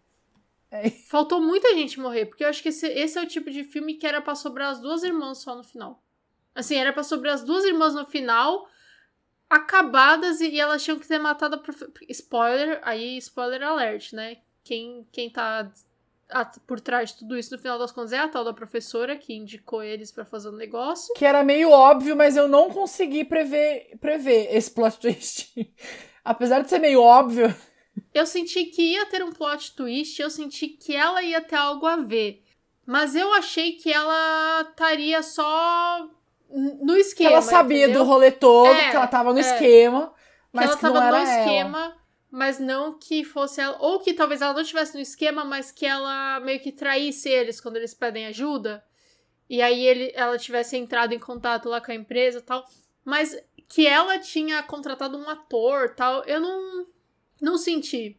É. 0.70 0.90
Faltou 0.90 1.40
muita 1.40 1.75
gente 1.75 1.98
morrer, 1.98 2.26
porque 2.26 2.44
eu 2.44 2.48
acho 2.48 2.62
que 2.62 2.68
esse, 2.68 2.87
esse 2.87 3.18
é 3.18 3.22
o 3.22 3.26
tipo 3.26 3.50
de 3.50 3.64
filme 3.64 3.94
que 3.94 4.06
era 4.06 4.20
pra 4.20 4.34
sobrar 4.34 4.70
as 4.70 4.80
duas 4.80 5.02
irmãs 5.02 5.38
só 5.38 5.54
no 5.54 5.64
final. 5.64 6.02
Assim, 6.54 6.76
era 6.76 6.92
pra 6.92 7.02
sobrar 7.02 7.34
as 7.34 7.42
duas 7.42 7.64
irmãs 7.64 7.94
no 7.94 8.04
final 8.04 8.68
acabadas 9.48 10.40
e, 10.40 10.48
e 10.50 10.60
elas 10.60 10.84
tinham 10.84 10.98
que 10.98 11.08
ter 11.08 11.18
matado 11.18 11.54
a 11.54 11.58
profe... 11.58 11.87
Spoiler, 12.08 12.80
aí 12.82 13.16
spoiler 13.18 13.62
alert, 13.62 14.12
né? 14.12 14.38
Quem, 14.62 15.06
quem 15.10 15.30
tá 15.30 15.70
por 16.66 16.80
trás 16.80 17.11
de 17.11 17.18
tudo 17.18 17.37
isso, 17.38 17.54
no 17.54 17.61
final 17.61 17.78
das 17.78 17.90
contas, 17.90 18.12
é 18.12 18.18
a 18.18 18.28
tal 18.28 18.44
da 18.44 18.52
professora 18.52 19.16
que 19.16 19.35
indicou 19.35 19.82
eles 19.82 20.12
para 20.12 20.25
fazer 20.25 20.49
o 20.49 20.52
um 20.52 20.56
negócio. 20.56 21.14
Que 21.14 21.25
era 21.25 21.42
meio 21.42 21.70
óbvio, 21.70 22.14
mas 22.16 22.37
eu 22.37 22.47
não 22.49 22.70
consegui 22.70 23.25
prever, 23.25 23.97
prever 24.00 24.54
esse 24.54 24.70
plot 24.70 24.99
twist. 25.00 25.52
Apesar 26.25 26.61
de 26.61 26.68
ser 26.68 26.78
meio 26.78 27.00
óbvio. 27.00 27.54
Eu 28.12 28.26
senti 28.26 28.66
que 28.66 28.92
ia 28.92 29.06
ter 29.06 29.25
um 29.25 29.32
plot 29.32 29.75
twist, 29.75 30.20
eu 30.20 30.30
senti 30.30 30.68
que 30.68 30.94
ela 30.94 31.23
ia 31.23 31.40
ter 31.40 31.56
algo 31.56 31.87
a 31.87 31.97
ver. 31.97 32.42
Mas 32.87 33.14
eu 33.14 33.32
achei 33.35 33.73
que 33.73 33.92
ela 33.92 34.66
estaria 34.70 35.23
só 35.23 36.08
no 36.50 36.97
esquema. 36.97 37.28
Que 37.28 37.35
ela 37.35 37.42
sabia 37.42 37.85
entendeu? 37.85 38.04
do 38.04 38.08
rolê 38.08 38.30
todo, 38.30 38.68
É, 38.68 38.90
que 38.90 38.97
ela 38.97 39.06
tava 39.06 39.32
no 39.32 39.38
é. 39.38 39.42
esquema, 39.42 40.12
mas 40.52 40.64
que 40.64 40.70
ela 40.70 40.76
que 40.76 40.82
tava 40.82 40.94
não 40.94 41.02
era 41.02 41.44
no 41.44 41.50
ela. 41.50 41.97
Mas 42.30 42.58
não 42.58 42.99
que 42.99 43.25
fosse 43.25 43.61
ela. 43.61 43.76
Ou 43.80 44.00
que 44.00 44.12
talvez 44.12 44.42
ela 44.42 44.52
não 44.52 44.61
estivesse 44.61 44.94
no 44.94 45.00
esquema, 45.00 45.44
mas 45.44 45.70
que 45.70 45.87
ela 45.87 46.40
meio 46.40 46.61
que 46.61 46.73
traísse 46.73 47.28
eles 47.28 47.61
quando 47.61 47.76
eles 47.76 47.94
pedem 47.94 48.26
ajuda. 48.26 48.85
E 49.49 49.62
aí 49.62 49.87
ele, 49.87 50.12
ela 50.14 50.38
tivesse 50.38 50.76
entrado 50.76 51.14
em 51.14 51.18
contato 51.18 51.68
lá 51.68 51.80
com 51.80 51.90
a 51.90 51.94
empresa 51.94 52.38
e 52.38 52.42
tal. 52.42 52.64
Mas 53.04 53.37
que 53.68 53.87
ela 53.87 54.18
tinha 54.18 54.62
contratado 54.62 55.16
um 55.16 55.28
ator 55.28 55.94
tal, 55.94 56.23
eu 56.25 56.40
não, 56.40 56.87
não 57.40 57.56
senti. 57.56 58.18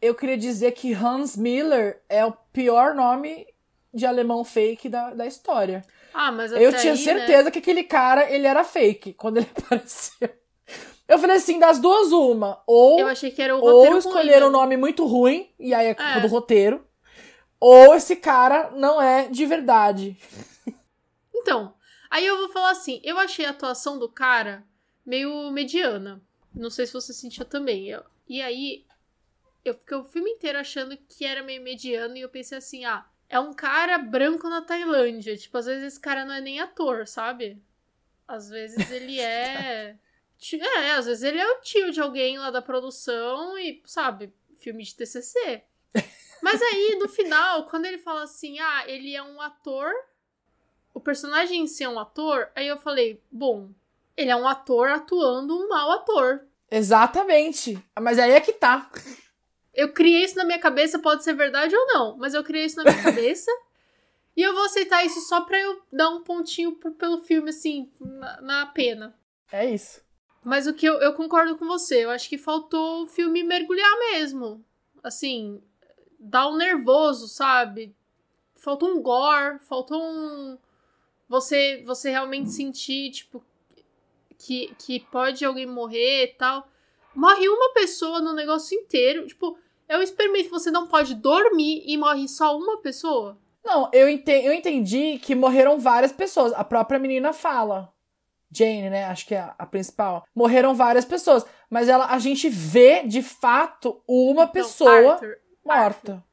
Eu 0.00 0.14
queria 0.14 0.36
dizer 0.36 0.72
que 0.72 0.92
Hans 0.94 1.36
Miller 1.36 2.02
é 2.08 2.24
o 2.24 2.32
pior 2.52 2.94
nome 2.94 3.46
de 3.92 4.06
alemão 4.06 4.44
fake 4.44 4.88
da, 4.88 5.12
da 5.12 5.26
história. 5.26 5.84
Ah, 6.12 6.32
mas 6.32 6.52
Eu 6.52 6.72
tinha 6.72 6.92
aí, 6.92 6.98
né? 6.98 7.04
certeza 7.04 7.50
que 7.50 7.58
aquele 7.58 7.84
cara, 7.84 8.30
ele 8.30 8.46
era 8.46 8.64
fake 8.64 9.12
quando 9.14 9.38
ele 9.38 9.48
apareceu. 9.56 10.30
Eu 11.10 11.18
falei 11.18 11.36
assim, 11.36 11.58
das 11.58 11.78
duas, 11.80 12.12
uma. 12.12 12.62
Ou, 12.66 13.00
Eu 13.00 13.08
achei 13.08 13.30
que 13.32 13.42
era 13.42 13.56
o 13.56 13.60
ou 13.60 13.98
escolheram 13.98 14.46
um 14.46 14.50
ruim, 14.50 14.52
né? 14.56 14.58
nome 14.60 14.76
muito 14.76 15.04
ruim, 15.06 15.50
e 15.58 15.74
aí 15.74 15.88
é 15.88 15.94
culpa 15.94 16.18
É. 16.18 16.20
do 16.20 16.28
roteiro. 16.28 16.86
Ou 17.58 17.94
esse 17.94 18.14
cara 18.16 18.70
não 18.70 19.02
é 19.02 19.28
de 19.28 19.44
verdade. 19.44 20.16
Então, 21.34 21.74
aí 22.10 22.26
eu 22.26 22.36
vou 22.38 22.48
falar 22.50 22.70
assim, 22.70 23.00
eu 23.02 23.18
achei 23.18 23.44
a 23.44 23.50
atuação 23.50 23.98
do 23.98 24.08
cara 24.08 24.64
meio 25.04 25.50
mediana. 25.50 26.22
Não 26.54 26.70
sei 26.70 26.86
se 26.86 26.92
você 26.92 27.12
sentiu 27.12 27.44
também. 27.44 27.88
Eu- 27.88 28.04
e 28.28 28.40
aí, 28.40 28.84
eu 29.64 29.74
fiquei 29.74 29.96
o 29.96 30.04
filme 30.04 30.30
inteiro 30.30 30.58
achando 30.58 30.96
que 30.96 31.24
era 31.24 31.42
meio 31.42 31.62
mediano 31.62 32.16
e 32.16 32.20
eu 32.20 32.28
pensei 32.28 32.58
assim, 32.58 32.84
ah, 32.84 33.04
é 33.28 33.38
um 33.40 33.52
cara 33.52 33.98
branco 33.98 34.48
na 34.48 34.62
Tailândia. 34.62 35.36
Tipo, 35.36 35.58
às 35.58 35.66
vezes 35.66 35.84
esse 35.84 36.00
cara 36.00 36.24
não 36.24 36.34
é 36.34 36.40
nem 36.40 36.60
ator, 36.60 37.06
sabe? 37.06 37.60
Às 38.28 38.48
vezes 38.48 38.90
ele 38.90 39.18
é... 39.20 39.96
É, 40.62 40.92
às 40.92 41.06
vezes 41.06 41.22
ele 41.22 41.38
é 41.38 41.46
o 41.52 41.60
tio 41.60 41.90
de 41.92 42.00
alguém 42.00 42.38
lá 42.38 42.50
da 42.50 42.62
produção 42.62 43.58
e, 43.58 43.82
sabe, 43.84 44.32
filme 44.58 44.82
de 44.82 44.94
TCC. 44.94 45.62
Mas 46.42 46.62
aí, 46.62 46.96
no 46.98 47.08
final, 47.08 47.66
quando 47.66 47.84
ele 47.84 47.98
fala 47.98 48.22
assim, 48.22 48.58
ah, 48.58 48.84
ele 48.86 49.14
é 49.14 49.22
um 49.22 49.40
ator 49.40 49.92
o 50.92 51.00
personagem 51.00 51.62
em 51.62 51.66
si 51.66 51.84
é 51.84 51.88
um 51.88 51.98
ator, 52.00 52.50
aí 52.54 52.66
eu 52.66 52.76
falei, 52.76 53.22
bom, 53.30 53.70
ele 54.16 54.30
é 54.30 54.36
um 54.36 54.46
ator 54.48 54.88
atuando 54.88 55.56
um 55.56 55.68
mau 55.68 55.92
ator. 55.92 56.44
Exatamente. 56.70 57.78
Mas 58.00 58.18
aí 58.18 58.32
é 58.32 58.40
que 58.40 58.52
tá. 58.52 58.90
Eu 59.72 59.92
criei 59.92 60.24
isso 60.24 60.36
na 60.36 60.44
minha 60.44 60.58
cabeça, 60.58 60.98
pode 60.98 61.22
ser 61.22 61.32
verdade 61.34 61.74
ou 61.76 61.86
não, 61.86 62.16
mas 62.16 62.34
eu 62.34 62.42
criei 62.42 62.64
isso 62.66 62.76
na 62.76 62.82
minha 62.84 63.02
cabeça. 63.02 63.50
E 64.36 64.42
eu 64.42 64.52
vou 64.52 64.64
aceitar 64.64 65.04
isso 65.04 65.20
só 65.22 65.42
pra 65.42 65.58
eu 65.58 65.80
dar 65.92 66.08
um 66.10 66.22
pontinho 66.22 66.72
pro- 66.72 66.92
pelo 66.92 67.18
filme, 67.22 67.50
assim, 67.50 67.90
na, 68.00 68.40
na 68.40 68.66
pena. 68.66 69.16
É 69.52 69.66
isso. 69.66 70.00
Mas 70.42 70.66
o 70.66 70.72
que 70.72 70.86
eu, 70.86 70.94
eu 71.00 71.12
concordo 71.12 71.56
com 71.56 71.66
você, 71.66 72.04
eu 72.04 72.10
acho 72.10 72.28
que 72.28 72.38
faltou 72.38 73.02
o 73.02 73.06
filme 73.06 73.42
mergulhar 73.42 73.90
mesmo. 74.12 74.64
Assim, 75.02 75.62
dar 76.18 76.48
um 76.48 76.56
nervoso, 76.56 77.28
sabe? 77.28 77.94
Faltou 78.54 78.90
um 78.90 79.02
gore, 79.02 79.58
faltou 79.60 80.02
um. 80.02 80.58
Você, 81.28 81.82
você 81.86 82.10
realmente 82.10 82.50
sentir, 82.50 83.10
tipo, 83.10 83.44
que, 84.38 84.74
que 84.78 85.00
pode 85.00 85.44
alguém 85.44 85.66
morrer 85.66 86.24
e 86.24 86.28
tal. 86.28 86.66
Morre 87.14 87.48
uma 87.48 87.72
pessoa 87.72 88.20
no 88.20 88.32
negócio 88.32 88.76
inteiro. 88.78 89.26
Tipo, 89.26 89.58
é 89.88 89.96
um 89.96 90.02
experimento, 90.02 90.50
você 90.50 90.70
não 90.70 90.86
pode 90.86 91.14
dormir 91.14 91.82
e 91.86 91.96
morre 91.96 92.26
só 92.28 92.56
uma 92.56 92.78
pessoa. 92.78 93.38
Não, 93.64 93.90
eu 93.92 94.08
entendi, 94.08 94.46
eu 94.46 94.52
entendi 94.52 95.18
que 95.18 95.34
morreram 95.34 95.78
várias 95.78 96.12
pessoas. 96.12 96.52
A 96.54 96.64
própria 96.64 96.98
menina 96.98 97.32
fala. 97.32 97.92
Jane, 98.50 98.90
né? 98.90 99.04
Acho 99.04 99.26
que 99.26 99.34
é 99.34 99.50
a, 99.58 99.66
principal. 99.66 100.24
Morreram 100.34 100.74
várias 100.74 101.04
pessoas. 101.04 101.44
Mas 101.68 101.88
ela, 101.88 102.06
a 102.06 102.18
gente 102.18 102.48
vê, 102.48 103.02
de 103.04 103.22
fato, 103.22 104.02
uma 104.08 104.42
Então, 104.42 104.52
pessoa 104.52 105.12
Arthur, 105.14 105.36
morta. 105.64 106.24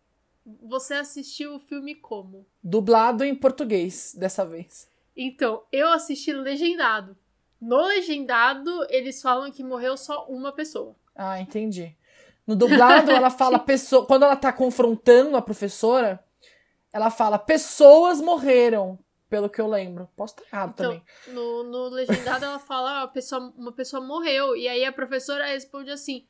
você 0.64 0.96
assistiu 0.96 1.56
o 1.56 1.60
filme 1.60 1.94
como? 1.96 2.46
Dublado 2.64 3.24
em 3.24 3.36
português, 3.36 4.16
dessa 4.18 4.46
vez. 4.46 4.90
Então, 5.16 5.64
eu 5.72 5.90
assisti 5.90 6.32
legendado. 6.34 7.16
No 7.60 7.82
legendado, 7.88 8.86
eles 8.90 9.22
falam 9.22 9.52
que 9.52 9.64
morreu 9.64 9.98
só 9.98 10.26
uma 10.28 10.52
pessoa. 10.52 10.96
Ah, 11.16 11.40
entendi. 11.40 11.96
No 12.46 12.56
dublado, 12.56 13.12
ela 13.12 13.30
fala 13.32 13.58
pessoa. 13.60 14.06
Quando 14.06 14.24
ela 14.24 14.36
tá 14.36 14.54
confrontando 14.54 15.36
a 15.36 15.42
professora, 15.42 16.24
ela 16.94 17.10
fala 17.10 17.38
pessoas 17.40 18.22
morreram, 18.22 18.98
pelo 19.30 19.50
que 19.50 19.60
eu 19.60 19.68
lembro. 19.68 20.10
Posso 20.16 20.36
estar 20.36 20.46
errado 20.56 20.72
Então, 20.74 20.86
também. 20.92 21.04
no, 21.36 21.64
no 21.64 21.90
legendado, 21.90 22.46
ela 22.46 22.60
fala, 22.60 23.04
ah, 23.04 23.08
pessoa, 23.08 23.54
uma 23.58 23.72
pessoa 23.72 24.02
morreu. 24.02 24.56
E 24.56 24.68
aí 24.68 24.86
a 24.86 24.92
professora 24.92 25.46
responde 25.48 25.92
assim: 25.92 26.26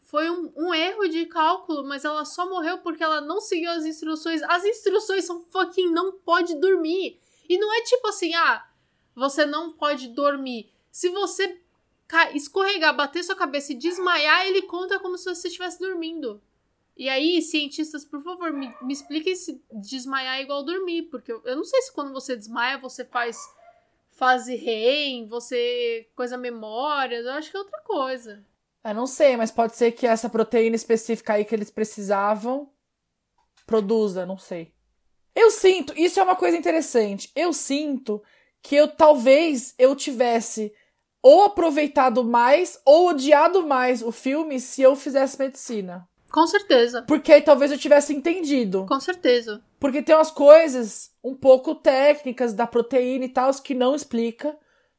foi 0.00 0.30
um, 0.30 0.52
um 0.56 0.74
erro 0.74 1.08
de 1.08 1.26
cálculo, 1.26 1.84
mas 1.86 2.04
ela 2.04 2.24
só 2.24 2.48
morreu 2.48 2.78
porque 2.78 3.02
ela 3.02 3.20
não 3.20 3.40
seguiu 3.40 3.70
as 3.70 3.84
instruções. 3.84 4.42
As 4.42 4.64
instruções 4.64 5.24
são 5.24 5.40
fucking 5.40 5.90
não 5.90 6.12
pode 6.12 6.54
dormir. 6.60 7.18
E 7.48 7.58
não 7.58 7.74
é 7.74 7.82
tipo 7.82 8.06
assim, 8.08 8.34
ah, 8.34 8.66
você 9.14 9.44
não 9.44 9.72
pode 9.72 10.08
dormir. 10.08 10.70
Se 10.90 11.08
você 11.08 11.60
escorregar, 12.34 12.94
bater 12.94 13.24
sua 13.24 13.34
cabeça 13.34 13.72
e 13.72 13.76
desmaiar, 13.76 14.46
ele 14.46 14.62
conta 14.62 15.00
como 15.00 15.16
se 15.18 15.24
você 15.24 15.48
estivesse 15.48 15.78
dormindo. 15.80 16.40
E 16.96 17.08
aí, 17.08 17.42
cientistas, 17.42 18.04
por 18.04 18.22
favor, 18.22 18.52
me, 18.52 18.72
me 18.82 18.92
expliquem 18.92 19.34
se 19.34 19.60
desmaiar 19.72 20.38
é 20.38 20.42
igual 20.42 20.62
dormir, 20.62 21.02
porque 21.10 21.32
eu, 21.32 21.42
eu 21.44 21.56
não 21.56 21.64
sei 21.64 21.82
se 21.82 21.92
quando 21.92 22.12
você 22.12 22.36
desmaia 22.36 22.78
você 22.78 23.04
faz 23.04 23.36
fase 24.10 24.54
REM, 24.54 25.26
você 25.26 26.08
coisa 26.14 26.36
memórias, 26.36 27.26
eu 27.26 27.32
acho 27.32 27.50
que 27.50 27.56
é 27.56 27.60
outra 27.60 27.80
coisa. 27.82 28.44
Eu 28.84 28.94
não 28.94 29.06
sei, 29.06 29.36
mas 29.36 29.50
pode 29.50 29.74
ser 29.74 29.92
que 29.92 30.06
essa 30.06 30.28
proteína 30.28 30.76
específica 30.76 31.32
aí 31.32 31.44
que 31.44 31.54
eles 31.54 31.70
precisavam 31.70 32.70
produza, 33.66 34.24
não 34.24 34.38
sei. 34.38 34.72
Eu 35.34 35.50
sinto, 35.50 35.92
isso 35.98 36.20
é 36.20 36.22
uma 36.22 36.36
coisa 36.36 36.56
interessante. 36.56 37.30
Eu 37.34 37.52
sinto 37.52 38.22
que 38.62 38.76
eu 38.76 38.86
talvez 38.86 39.74
eu 39.78 39.96
tivesse 39.96 40.72
ou 41.20 41.44
aproveitado 41.44 42.22
mais 42.22 42.80
ou 42.84 43.08
odiado 43.08 43.66
mais 43.66 44.02
o 44.02 44.12
filme 44.12 44.60
se 44.60 44.82
eu 44.82 44.94
fizesse 44.94 45.38
medicina. 45.38 46.08
Com 46.34 46.48
certeza. 46.48 47.02
Porque 47.02 47.32
aí 47.32 47.40
talvez 47.40 47.70
eu 47.70 47.78
tivesse 47.78 48.12
entendido. 48.12 48.86
Com 48.88 48.98
certeza. 48.98 49.62
Porque 49.78 50.02
tem 50.02 50.16
umas 50.16 50.32
coisas 50.32 51.12
um 51.22 51.32
pouco 51.32 51.76
técnicas 51.76 52.52
da 52.52 52.66
proteína 52.66 53.26
e 53.26 53.28
tal 53.28 53.54
que 53.62 53.72
não 53.72 53.94
explica 53.94 54.58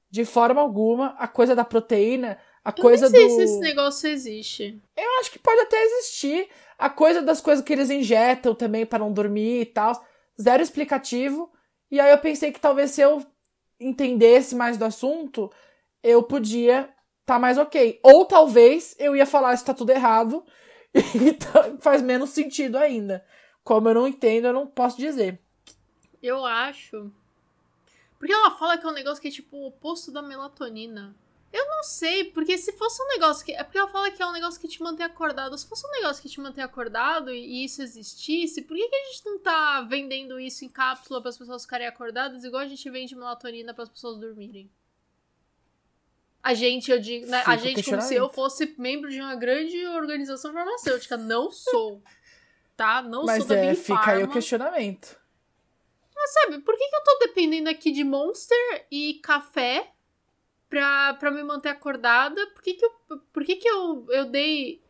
de 0.09 0.23
forma 0.23 0.61
alguma 0.61 1.07
a 1.19 1.27
coisa 1.27 1.53
da 1.53 1.65
proteína, 1.65 2.37
a 2.63 2.71
coisa 2.71 3.07
eu 3.07 3.09
não 3.11 3.17
sei 3.17 3.27
do 3.27 3.33
se 3.35 3.41
esse 3.41 3.59
negócio 3.59 4.09
existe. 4.09 4.81
eu 4.95 5.19
acho 5.19 5.29
que 5.29 5.37
pode 5.37 5.59
até 5.59 5.75
existir 5.83 6.47
a 6.79 6.89
coisa 6.89 7.21
das 7.21 7.41
coisas 7.41 7.65
que 7.65 7.73
eles 7.73 7.89
injetam 7.89 8.55
também 8.55 8.85
para 8.85 8.99
não 8.99 9.11
dormir 9.11 9.59
e 9.59 9.65
tal. 9.65 10.05
Zero 10.41 10.63
explicativo. 10.63 11.51
E 11.91 11.99
aí 11.99 12.11
eu 12.11 12.17
pensei 12.17 12.53
que 12.53 12.61
talvez 12.61 12.91
se 12.91 13.01
eu 13.01 13.21
entendesse 13.77 14.55
mais 14.55 14.77
do 14.77 14.85
assunto, 14.85 15.51
eu 16.01 16.23
podia 16.23 16.89
tá 17.25 17.37
mais 17.37 17.57
ok. 17.57 17.99
Ou 18.03 18.23
talvez 18.23 18.95
eu 18.97 19.17
ia 19.17 19.25
falar 19.25 19.53
isso 19.53 19.65
tá 19.65 19.73
tudo 19.73 19.89
errado 19.89 20.41
e 21.13 21.33
tá- 21.33 21.75
faz 21.79 22.01
menos 22.01 22.29
sentido 22.29 22.77
ainda. 22.77 23.25
Como 23.63 23.89
eu 23.89 23.93
não 23.93 24.07
entendo, 24.07 24.45
eu 24.45 24.53
não 24.53 24.65
posso 24.65 24.97
dizer. 24.97 25.39
Eu 26.21 26.45
acho. 26.45 27.11
Porque 28.17 28.31
ela 28.31 28.51
fala 28.51 28.77
que 28.77 28.85
é 28.85 28.89
um 28.89 28.93
negócio 28.93 29.21
que 29.21 29.27
é 29.27 29.31
tipo 29.31 29.57
o 29.57 29.67
oposto 29.67 30.11
da 30.11 30.21
melatonina. 30.21 31.15
Eu 31.51 31.65
não 31.67 31.83
sei, 31.83 32.25
porque 32.25 32.57
se 32.57 32.73
fosse 32.73 33.01
um 33.01 33.07
negócio 33.07 33.45
que. 33.45 33.51
É 33.53 33.63
porque 33.63 33.77
ela 33.77 33.87
fala 33.87 34.11
que 34.11 34.21
é 34.21 34.25
um 34.25 34.31
negócio 34.31 34.59
que 34.59 34.67
te 34.67 34.81
mantém 34.81 35.05
acordado. 35.05 35.57
Se 35.57 35.67
fosse 35.67 35.85
um 35.87 35.91
negócio 35.91 36.21
que 36.21 36.29
te 36.29 36.39
mantém 36.39 36.63
acordado 36.63 37.31
e, 37.31 37.39
e 37.39 37.65
isso 37.65 37.81
existisse, 37.81 38.61
por 38.61 38.75
que, 38.75 38.87
que 38.87 38.95
a 38.95 39.05
gente 39.05 39.25
não 39.25 39.39
tá 39.39 39.81
vendendo 39.81 40.39
isso 40.39 40.65
em 40.65 40.69
cápsula 40.69 41.21
para 41.21 41.29
as 41.29 41.37
pessoas 41.37 41.63
ficarem 41.63 41.87
acordadas, 41.87 42.43
igual 42.43 42.61
a 42.61 42.67
gente 42.67 42.89
vende 42.89 43.15
melatonina 43.15 43.73
para 43.73 43.83
as 43.83 43.89
pessoas 43.89 44.17
dormirem? 44.19 44.69
A 46.45 46.53
gente, 46.53 46.91
eu 46.91 46.99
digo, 46.99 47.25
né, 47.25 47.41
a 47.45 47.57
gente 47.57 47.83
como 47.83 48.01
se 48.01 48.13
eu 48.13 48.29
fosse 48.29 48.75
membro 48.77 49.09
de 49.09 49.19
uma 49.19 49.35
grande 49.35 49.83
organização 49.87 50.53
farmacêutica. 50.53 51.17
Não 51.17 51.49
sou. 51.49 52.03
Tá? 52.77 53.01
Não 53.01 53.25
Mas 53.25 53.39
sou 53.39 53.47
da 53.47 53.55
é, 53.55 53.71
Big 53.71 53.81
fica 53.81 54.11
aí 54.11 54.23
o 54.23 54.27
questionamento. 54.27 55.19
Sabe, 56.27 56.59
por 56.59 56.75
que, 56.75 56.87
que 56.87 56.95
eu 56.95 57.03
tô 57.03 57.17
dependendo 57.19 57.69
aqui 57.69 57.91
de 57.91 58.03
Monster 58.03 58.85
e 58.91 59.19
café 59.23 59.91
pra, 60.69 61.13
pra 61.13 61.31
me 61.31 61.43
manter 61.43 61.69
acordada. 61.69 62.45
Por 62.47 62.61
que, 62.61 62.73
que, 62.73 62.85
eu, 62.85 62.91
por 63.31 63.43
que, 63.45 63.55
que 63.55 63.67
eu, 63.67 64.05
eu 64.09 64.25
dei 64.25 64.83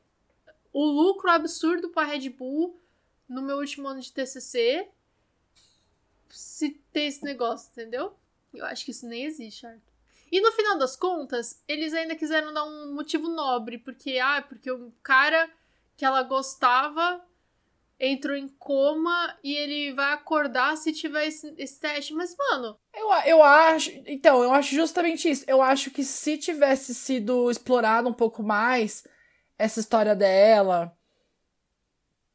o 0.73 0.83
lucro 0.83 1.29
absurdo 1.29 1.89
pra 1.89 2.03
Red 2.03 2.29
Bull 2.29 2.79
no 3.29 3.41
meu 3.41 3.57
último 3.57 3.87
ano 3.87 4.01
de 4.01 4.11
TCC 4.11 4.89
se 6.29 6.71
tem 6.91 7.07
esse 7.07 7.23
negócio, 7.23 7.69
entendeu? 7.71 8.13
Eu 8.53 8.65
acho 8.65 8.83
que 8.83 8.91
isso 8.91 9.07
nem 9.07 9.25
existe, 9.25 9.65
Arthur. 9.65 9.94
E 10.35 10.41
no 10.41 10.51
final 10.51 10.77
das 10.77 10.97
contas, 10.97 11.63
eles 11.65 11.93
ainda 11.93 12.13
quiseram 12.13 12.53
dar 12.53 12.65
um 12.65 12.93
motivo 12.93 13.29
nobre, 13.29 13.77
porque, 13.77 14.19
ah, 14.19 14.41
porque 14.41 14.69
o 14.69 14.91
cara 15.01 15.49
que 15.95 16.03
ela 16.03 16.23
gostava 16.23 17.25
entrou 17.97 18.35
em 18.35 18.49
coma 18.49 19.33
e 19.41 19.55
ele 19.55 19.93
vai 19.93 20.11
acordar 20.11 20.75
se 20.75 20.91
tiver 20.91 21.27
esse, 21.27 21.55
esse 21.57 21.79
teste. 21.79 22.13
Mas, 22.13 22.35
mano. 22.35 22.77
Eu, 22.93 23.09
eu 23.25 23.41
acho. 23.41 23.91
Então, 24.05 24.43
eu 24.43 24.51
acho 24.51 24.75
justamente 24.75 25.29
isso. 25.29 25.45
Eu 25.47 25.61
acho 25.61 25.89
que 25.89 26.03
se 26.03 26.37
tivesse 26.37 26.93
sido 26.93 27.49
explorado 27.49 28.09
um 28.09 28.13
pouco 28.13 28.43
mais 28.43 29.07
essa 29.57 29.79
história 29.79 30.13
dela. 30.13 30.93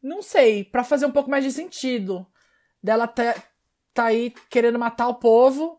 Não 0.03 0.23
sei, 0.23 0.65
para 0.65 0.83
fazer 0.83 1.05
um 1.05 1.13
pouco 1.13 1.29
mais 1.29 1.45
de 1.45 1.53
sentido. 1.53 2.27
Dela 2.83 3.07
tá, 3.07 3.35
tá 3.93 4.05
aí 4.07 4.31
querendo 4.49 4.79
matar 4.79 5.07
o 5.09 5.17
povo, 5.17 5.79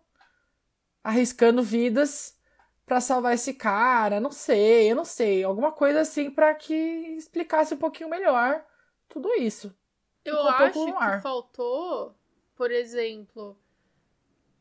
arriscando 1.03 1.63
vidas 1.63 2.38
para 2.86 3.01
salvar 3.01 3.34
esse 3.34 3.53
cara. 3.53 4.20
Não 4.20 4.31
sei, 4.31 4.91
eu 4.91 4.96
não 4.96 5.05
sei. 5.05 5.43
Alguma 5.43 5.72
coisa 5.72 6.01
assim 6.01 6.29
para 6.29 6.53
que 6.55 6.74
explicasse 6.74 7.74
um 7.74 7.77
pouquinho 7.77 8.10
melhor 8.10 8.65
tudo 9.08 9.34
isso. 9.36 9.75
Eu 10.24 10.36
um 10.36 10.48
acho 10.48 10.86
que 10.86 11.22
faltou, 11.22 12.15
por 12.55 12.72
exemplo, 12.72 13.58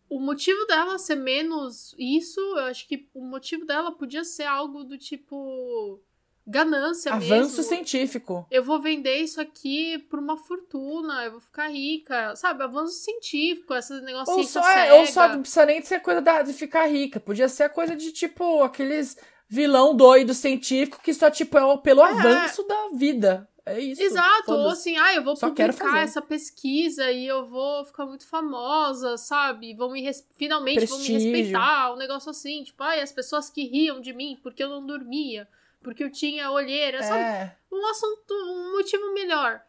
o 0.08 0.18
motivo 0.18 0.66
dela 0.66 0.98
ser 0.98 1.14
menos 1.14 1.94
isso, 1.96 2.40
eu 2.40 2.64
acho 2.64 2.88
que 2.88 3.08
o 3.14 3.24
motivo 3.24 3.64
dela 3.64 3.92
podia 3.92 4.24
ser 4.24 4.44
algo 4.44 4.82
do 4.82 4.98
tipo 4.98 6.02
ganância 6.50 7.12
Avanço 7.12 7.28
mesmo. 7.28 7.44
Avanço 7.44 7.62
científico. 7.62 8.46
Eu 8.50 8.64
vou 8.64 8.80
vender 8.80 9.16
isso 9.18 9.40
aqui 9.40 9.98
por 10.10 10.18
uma 10.18 10.36
fortuna, 10.36 11.24
eu 11.24 11.32
vou 11.32 11.40
ficar 11.40 11.68
rica, 11.68 12.34
sabe? 12.36 12.62
Avanço 12.62 12.94
científico, 12.94 13.74
esses 13.74 14.02
negócios 14.02 14.36
ou 14.36 14.44
só, 14.44 14.68
é, 14.68 14.92
ou 14.94 15.06
só 15.06 15.28
não 15.28 15.40
precisa 15.40 15.66
nem 15.66 15.80
ser 15.82 16.00
coisa 16.00 16.20
da, 16.20 16.42
de 16.42 16.52
ficar 16.52 16.86
rica, 16.86 17.20
podia 17.20 17.48
ser 17.48 17.64
a 17.64 17.68
coisa 17.68 17.94
de 17.94 18.12
tipo 18.12 18.62
aqueles 18.62 19.16
vilão 19.48 19.94
doido 19.96 20.34
científico 20.34 21.00
que 21.02 21.14
só 21.14 21.30
tipo 21.30 21.58
é 21.58 21.76
pelo 21.78 22.02
é. 22.02 22.10
avanço 22.10 22.66
da 22.66 22.90
vida. 22.94 23.48
É 23.66 23.78
isso. 23.78 24.02
Exato, 24.02 24.52
ou 24.52 24.70
assim, 24.70 24.96
ah, 24.96 25.14
eu 25.14 25.22
vou 25.22 25.36
Só 25.36 25.48
publicar 25.48 26.02
essa 26.02 26.20
pesquisa 26.20 27.10
e 27.12 27.26
eu 27.26 27.46
vou 27.46 27.84
ficar 27.84 28.06
muito 28.06 28.26
famosa, 28.26 29.16
sabe? 29.16 29.74
Vão 29.74 29.92
me 29.92 30.02
res... 30.02 30.26
Finalmente 30.36 30.78
Prestígio. 30.78 31.20
vão 31.20 31.22
me 31.22 31.36
respeitar, 31.36 31.92
um 31.92 31.96
negócio 31.96 32.30
assim, 32.30 32.64
tipo, 32.64 32.82
ai, 32.82 33.00
as 33.00 33.12
pessoas 33.12 33.50
que 33.50 33.64
riam 33.64 34.00
de 34.00 34.12
mim 34.12 34.38
porque 34.42 34.62
eu 34.62 34.68
não 34.68 34.84
dormia, 34.84 35.46
porque 35.82 36.04
eu 36.04 36.10
tinha 36.10 36.50
olheira, 36.50 36.98
é. 36.98 37.02
sabe? 37.02 37.52
Um 37.72 37.86
assunto, 37.86 38.34
um 38.34 38.72
motivo 38.72 39.12
melhor. 39.12 39.62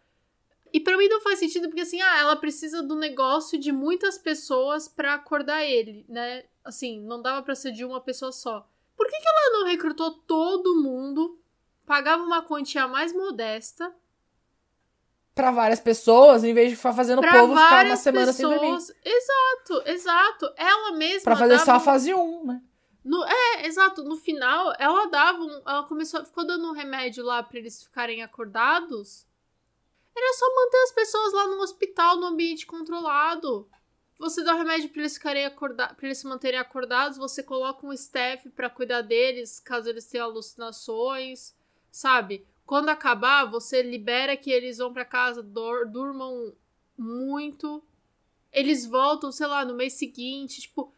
E 0.73 0.79
para 0.79 0.97
mim 0.97 1.07
não 1.07 1.21
faz 1.21 1.39
sentido 1.39 1.67
porque 1.67 1.81
assim, 1.81 2.01
ah, 2.01 2.19
ela 2.19 2.35
precisa 2.35 2.81
do 2.81 2.95
negócio 2.95 3.59
de 3.59 3.71
muitas 3.71 4.17
pessoas 4.17 4.87
para 4.87 5.13
acordar 5.13 5.63
ele, 5.65 6.05
né? 6.07 6.45
Assim, 6.63 7.01
não 7.01 7.21
dava 7.21 7.41
para 7.43 7.55
ser 7.55 7.71
de 7.71 7.83
uma 7.83 7.99
pessoa 7.99 8.31
só. 8.31 8.67
Por 8.95 9.07
que, 9.07 9.17
que 9.17 9.27
ela 9.27 9.59
não 9.59 9.67
recrutou 9.67 10.11
todo 10.11 10.81
mundo 10.81 11.39
pagava 11.85 12.23
uma 12.23 12.41
quantia 12.41 12.87
mais 12.87 13.11
modesta 13.13 13.93
para 15.33 15.51
várias 15.51 15.79
pessoas, 15.79 16.43
em 16.43 16.53
vez 16.53 16.69
de 16.69 16.75
ficar 16.75 16.93
fazendo 16.93 17.19
o 17.19 17.21
povo 17.21 17.55
ficar 17.55 17.85
uma 17.85 17.95
semana 17.95 18.27
pessoas... 18.27 18.35
sem 18.35 18.69
dormir. 18.69 18.77
Exato, 19.03 19.89
exato. 19.89 20.53
Ela 20.57 20.91
mesma. 20.93 21.23
Pra 21.23 21.35
fazer 21.35 21.59
só 21.59 21.71
a 21.73 21.79
fase 21.79 22.13
1, 22.13 22.45
né? 22.45 22.61
No, 23.03 23.23
é, 23.25 23.65
exato. 23.65 24.03
No 24.03 24.15
final, 24.15 24.73
ela 24.77 25.07
dava 25.07 25.41
um, 25.41 25.61
Ela 25.65 25.83
começou. 25.83 26.23
Ficou 26.25 26.45
dando 26.45 26.67
um 26.67 26.73
remédio 26.73 27.23
lá 27.23 27.41
pra 27.41 27.57
eles 27.57 27.83
ficarem 27.83 28.21
acordados. 28.21 29.25
Era 30.15 30.33
só 30.33 30.45
manter 30.55 30.83
as 30.83 30.91
pessoas 30.91 31.33
lá 31.33 31.47
no 31.47 31.61
hospital, 31.61 32.17
no 32.17 32.27
ambiente 32.27 32.65
controlado. 32.65 33.69
Você 34.17 34.43
dá 34.43 34.53
o 34.53 34.57
remédio 34.57 34.89
pra 34.89 35.01
eles 35.01 35.15
ficarem 35.15 35.45
acordados, 35.45 35.95
para 35.95 36.05
eles 36.05 36.19
se 36.19 36.27
manterem 36.27 36.59
acordados, 36.59 37.17
você 37.17 37.41
coloca 37.41 37.87
um 37.87 37.93
staff 37.93 38.49
para 38.51 38.69
cuidar 38.69 39.01
deles, 39.01 39.59
caso 39.59 39.89
eles 39.89 40.05
tenham 40.05 40.27
alucinações 40.27 41.55
sabe? 41.91 42.47
Quando 42.65 42.89
acabar, 42.89 43.45
você 43.45 43.83
libera 43.83 44.37
que 44.37 44.49
eles 44.49 44.77
vão 44.77 44.93
para 44.93 45.03
casa, 45.03 45.43
durmam 45.43 46.53
muito. 46.97 47.83
Eles 48.51 48.85
voltam, 48.85 49.31
sei 49.31 49.47
lá, 49.47 49.65
no 49.65 49.75
mês 49.75 49.93
seguinte, 49.93 50.61
tipo, 50.61 50.93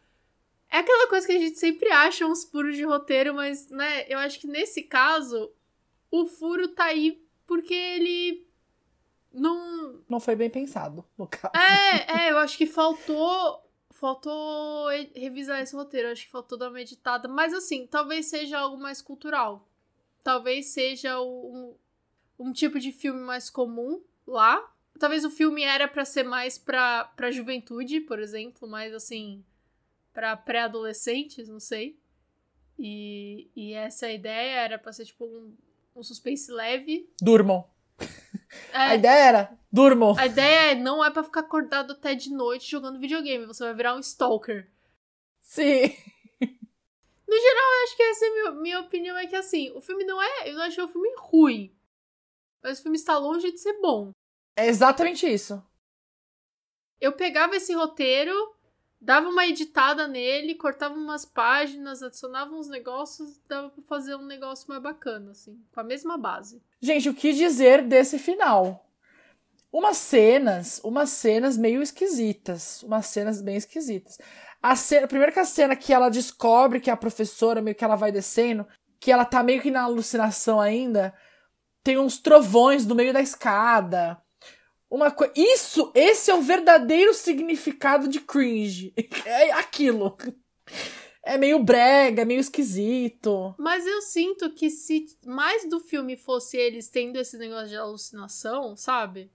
é 0.76 0.78
aquela 0.78 1.08
coisa 1.08 1.26
que 1.26 1.32
a 1.32 1.38
gente 1.38 1.58
sempre 1.58 1.90
acha 1.90 2.26
uns 2.26 2.44
furos 2.44 2.76
de 2.76 2.84
roteiro, 2.84 3.34
mas, 3.34 3.68
né, 3.70 4.06
eu 4.08 4.18
acho 4.18 4.40
que 4.40 4.46
nesse 4.46 4.82
caso, 4.82 5.52
o 6.10 6.26
furo 6.26 6.68
tá 6.68 6.84
aí 6.84 7.22
porque 7.46 7.74
ele 7.74 8.46
não. 9.32 10.00
Não 10.08 10.20
foi 10.20 10.34
bem 10.34 10.50
pensado, 10.50 11.04
no 11.16 11.26
caso. 11.26 11.52
É, 11.56 12.26
é, 12.26 12.30
eu 12.30 12.38
acho 12.38 12.56
que 12.56 12.66
faltou. 12.66 13.62
Faltou 13.90 14.88
revisar 15.14 15.62
esse 15.62 15.74
roteiro, 15.74 16.08
eu 16.08 16.12
acho 16.12 16.24
que 16.24 16.30
faltou 16.30 16.58
dar 16.58 16.68
uma 16.68 16.80
editada. 16.80 17.28
Mas 17.28 17.54
assim, 17.54 17.86
talvez 17.86 18.26
seja 18.26 18.58
algo 18.58 18.76
mais 18.76 19.00
cultural 19.00 19.66
talvez 20.24 20.66
seja 20.68 21.20
um, 21.20 21.76
um 22.38 22.50
tipo 22.50 22.80
de 22.80 22.90
filme 22.90 23.20
mais 23.20 23.50
comum 23.50 24.02
lá. 24.26 24.72
Talvez 24.98 25.24
o 25.24 25.30
filme 25.30 25.62
era 25.62 25.86
para 25.86 26.04
ser 26.04 26.22
mais 26.22 26.56
pra, 26.56 27.04
pra 27.14 27.30
juventude, 27.30 28.00
por 28.00 28.18
exemplo, 28.18 28.66
mais 28.66 28.94
assim, 28.94 29.44
para 30.14 30.36
pré-adolescentes, 30.36 31.48
não 31.48 31.60
sei. 31.60 31.98
E, 32.78 33.50
e 33.54 33.74
essa 33.74 34.10
ideia 34.10 34.60
era 34.60 34.78
pra 34.78 34.92
ser 34.92 35.04
tipo 35.04 35.26
um, 35.26 35.54
um 35.94 36.02
suspense 36.02 36.50
leve. 36.50 37.10
Durmam. 37.20 37.64
É, 38.72 38.76
a 38.76 38.94
ideia 38.94 39.24
era, 39.24 39.58
durmam. 39.70 40.16
A 40.16 40.26
ideia 40.26 40.72
é, 40.72 40.74
não 40.74 41.04
é 41.04 41.10
para 41.10 41.24
ficar 41.24 41.40
acordado 41.40 41.92
até 41.92 42.14
de 42.14 42.30
noite 42.30 42.70
jogando 42.70 43.00
videogame, 43.00 43.46
você 43.46 43.64
vai 43.64 43.74
virar 43.74 43.94
um 43.94 44.00
stalker. 44.00 44.70
Sim. 45.40 45.82
No 47.26 47.40
geral, 47.40 47.72
eu 47.72 47.84
acho 47.84 47.96
que 47.96 48.02
essa 48.02 48.24
é 48.24 48.28
a 48.28 48.32
minha, 48.32 48.50
minha 48.52 48.80
opinião. 48.80 49.16
É 49.16 49.26
que 49.26 49.34
assim, 49.34 49.72
o 49.74 49.80
filme 49.80 50.04
não 50.04 50.22
é. 50.22 50.50
Eu 50.50 50.54
não 50.54 50.62
achei 50.62 50.84
o 50.84 50.88
filme 50.88 51.08
ruim. 51.18 51.74
Mas 52.62 52.78
o 52.78 52.82
filme 52.82 52.96
está 52.96 53.18
longe 53.18 53.50
de 53.50 53.58
ser 53.58 53.80
bom. 53.80 54.12
É 54.56 54.66
exatamente 54.66 55.26
isso. 55.26 55.60
Eu 57.00 57.12
pegava 57.12 57.56
esse 57.56 57.72
roteiro, 57.74 58.53
dava 59.04 59.28
uma 59.28 59.46
editada 59.46 60.08
nele, 60.08 60.54
cortava 60.54 60.94
umas 60.94 61.26
páginas, 61.26 62.02
adicionava 62.02 62.54
uns 62.54 62.68
negócios, 62.68 63.38
dava 63.46 63.68
pra 63.68 63.84
fazer 63.84 64.16
um 64.16 64.24
negócio 64.24 64.66
mais 64.68 64.82
bacana, 64.82 65.32
assim, 65.32 65.62
com 65.72 65.80
a 65.80 65.84
mesma 65.84 66.16
base. 66.16 66.62
Gente, 66.80 67.08
o 67.10 67.14
que 67.14 67.32
dizer 67.34 67.82
desse 67.82 68.18
final? 68.18 68.88
Umas 69.70 69.98
cenas, 69.98 70.80
umas 70.82 71.10
cenas 71.10 71.58
meio 71.58 71.82
esquisitas, 71.82 72.82
umas 72.82 73.06
cenas 73.06 73.42
bem 73.42 73.56
esquisitas. 73.56 74.18
A 74.62 74.74
cena, 74.74 75.06
primeiro 75.06 75.32
que 75.32 75.40
a 75.40 75.44
cena 75.44 75.76
que 75.76 75.92
ela 75.92 76.08
descobre 76.08 76.80
que 76.80 76.90
a 76.90 76.96
professora, 76.96 77.60
meio 77.60 77.76
que 77.76 77.84
ela 77.84 77.96
vai 77.96 78.10
descendo, 78.10 78.66
que 78.98 79.12
ela 79.12 79.26
tá 79.26 79.42
meio 79.42 79.60
que 79.60 79.70
na 79.70 79.82
alucinação 79.82 80.58
ainda, 80.58 81.12
tem 81.82 81.98
uns 81.98 82.16
trovões 82.16 82.86
no 82.86 82.94
meio 82.94 83.12
da 83.12 83.20
escada. 83.20 84.18
Uma 84.94 85.10
coisa. 85.10 85.32
Isso, 85.36 85.90
esse 85.92 86.30
é 86.30 86.34
o 86.36 86.40
verdadeiro 86.40 87.12
significado 87.12 88.06
de 88.06 88.20
cringe. 88.20 88.94
É 89.26 89.50
aquilo. 89.50 90.16
É 91.24 91.36
meio 91.36 91.58
brega, 91.64 92.24
meio 92.24 92.38
esquisito. 92.38 93.56
Mas 93.58 93.84
eu 93.86 94.00
sinto 94.02 94.50
que 94.50 94.70
se 94.70 95.06
mais 95.26 95.68
do 95.68 95.80
filme 95.80 96.16
fosse 96.16 96.56
eles 96.56 96.88
tendo 96.88 97.18
esse 97.18 97.36
negócio 97.38 97.70
de 97.70 97.76
alucinação, 97.76 98.76
sabe? 98.76 99.32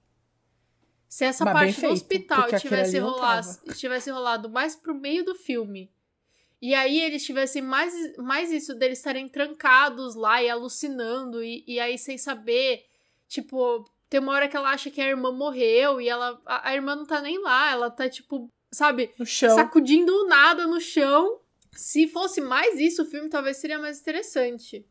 Se 1.10 1.26
essa 1.26 1.44
Mas 1.44 1.54
parte 1.54 1.74
feito, 1.74 1.88
do 1.88 1.94
hospital 1.94 2.60
tivesse 2.60 3.00
rolado, 3.00 3.76
tivesse 3.76 4.12
rolado 4.12 4.50
mais 4.50 4.78
pro 4.78 4.96
meio 4.96 5.26
do 5.26 5.36
filme, 5.36 5.92
e 6.62 6.74
aí 6.74 7.02
eles 7.02 7.26
tivessem 7.26 7.64
mais, 7.64 7.94
mais 8.18 8.52
isso 8.52 8.76
deles 8.76 9.00
estarem 9.00 9.28
trancados 9.28 10.16
lá 10.16 10.42
e 10.42 10.50
alucinando, 10.50 11.44
e, 11.44 11.66
e 11.68 11.80
aí 11.80 11.98
sem 11.98 12.18
saber, 12.18 12.86
tipo, 13.28 13.84
tem 14.10 14.20
uma 14.20 14.34
hora 14.34 14.48
que 14.48 14.58
ela 14.58 14.72
acha 14.72 14.90
que 14.90 15.00
a 15.00 15.08
irmã 15.08 15.32
morreu 15.32 16.02
e 16.02 16.10
ela. 16.10 16.42
A, 16.46 16.70
a 16.70 16.76
irmã 16.76 16.96
não 16.96 17.06
tá 17.06 17.22
nem 17.22 17.40
lá, 17.42 17.72
ela 17.72 17.92
tá, 17.92 18.10
tipo, 18.10 18.50
sabe, 18.72 19.14
sacudindo 19.26 20.28
nada 20.28 20.66
no 20.66 20.82
chão. 20.82 21.40
Se 21.72 22.08
fosse 22.08 22.42
mais 22.42 22.80
isso, 22.80 23.04
o 23.04 23.06
filme 23.06 23.30
talvez 23.30 23.58
seria 23.58 23.78
mais 23.78 24.02
interessante. 24.02 24.86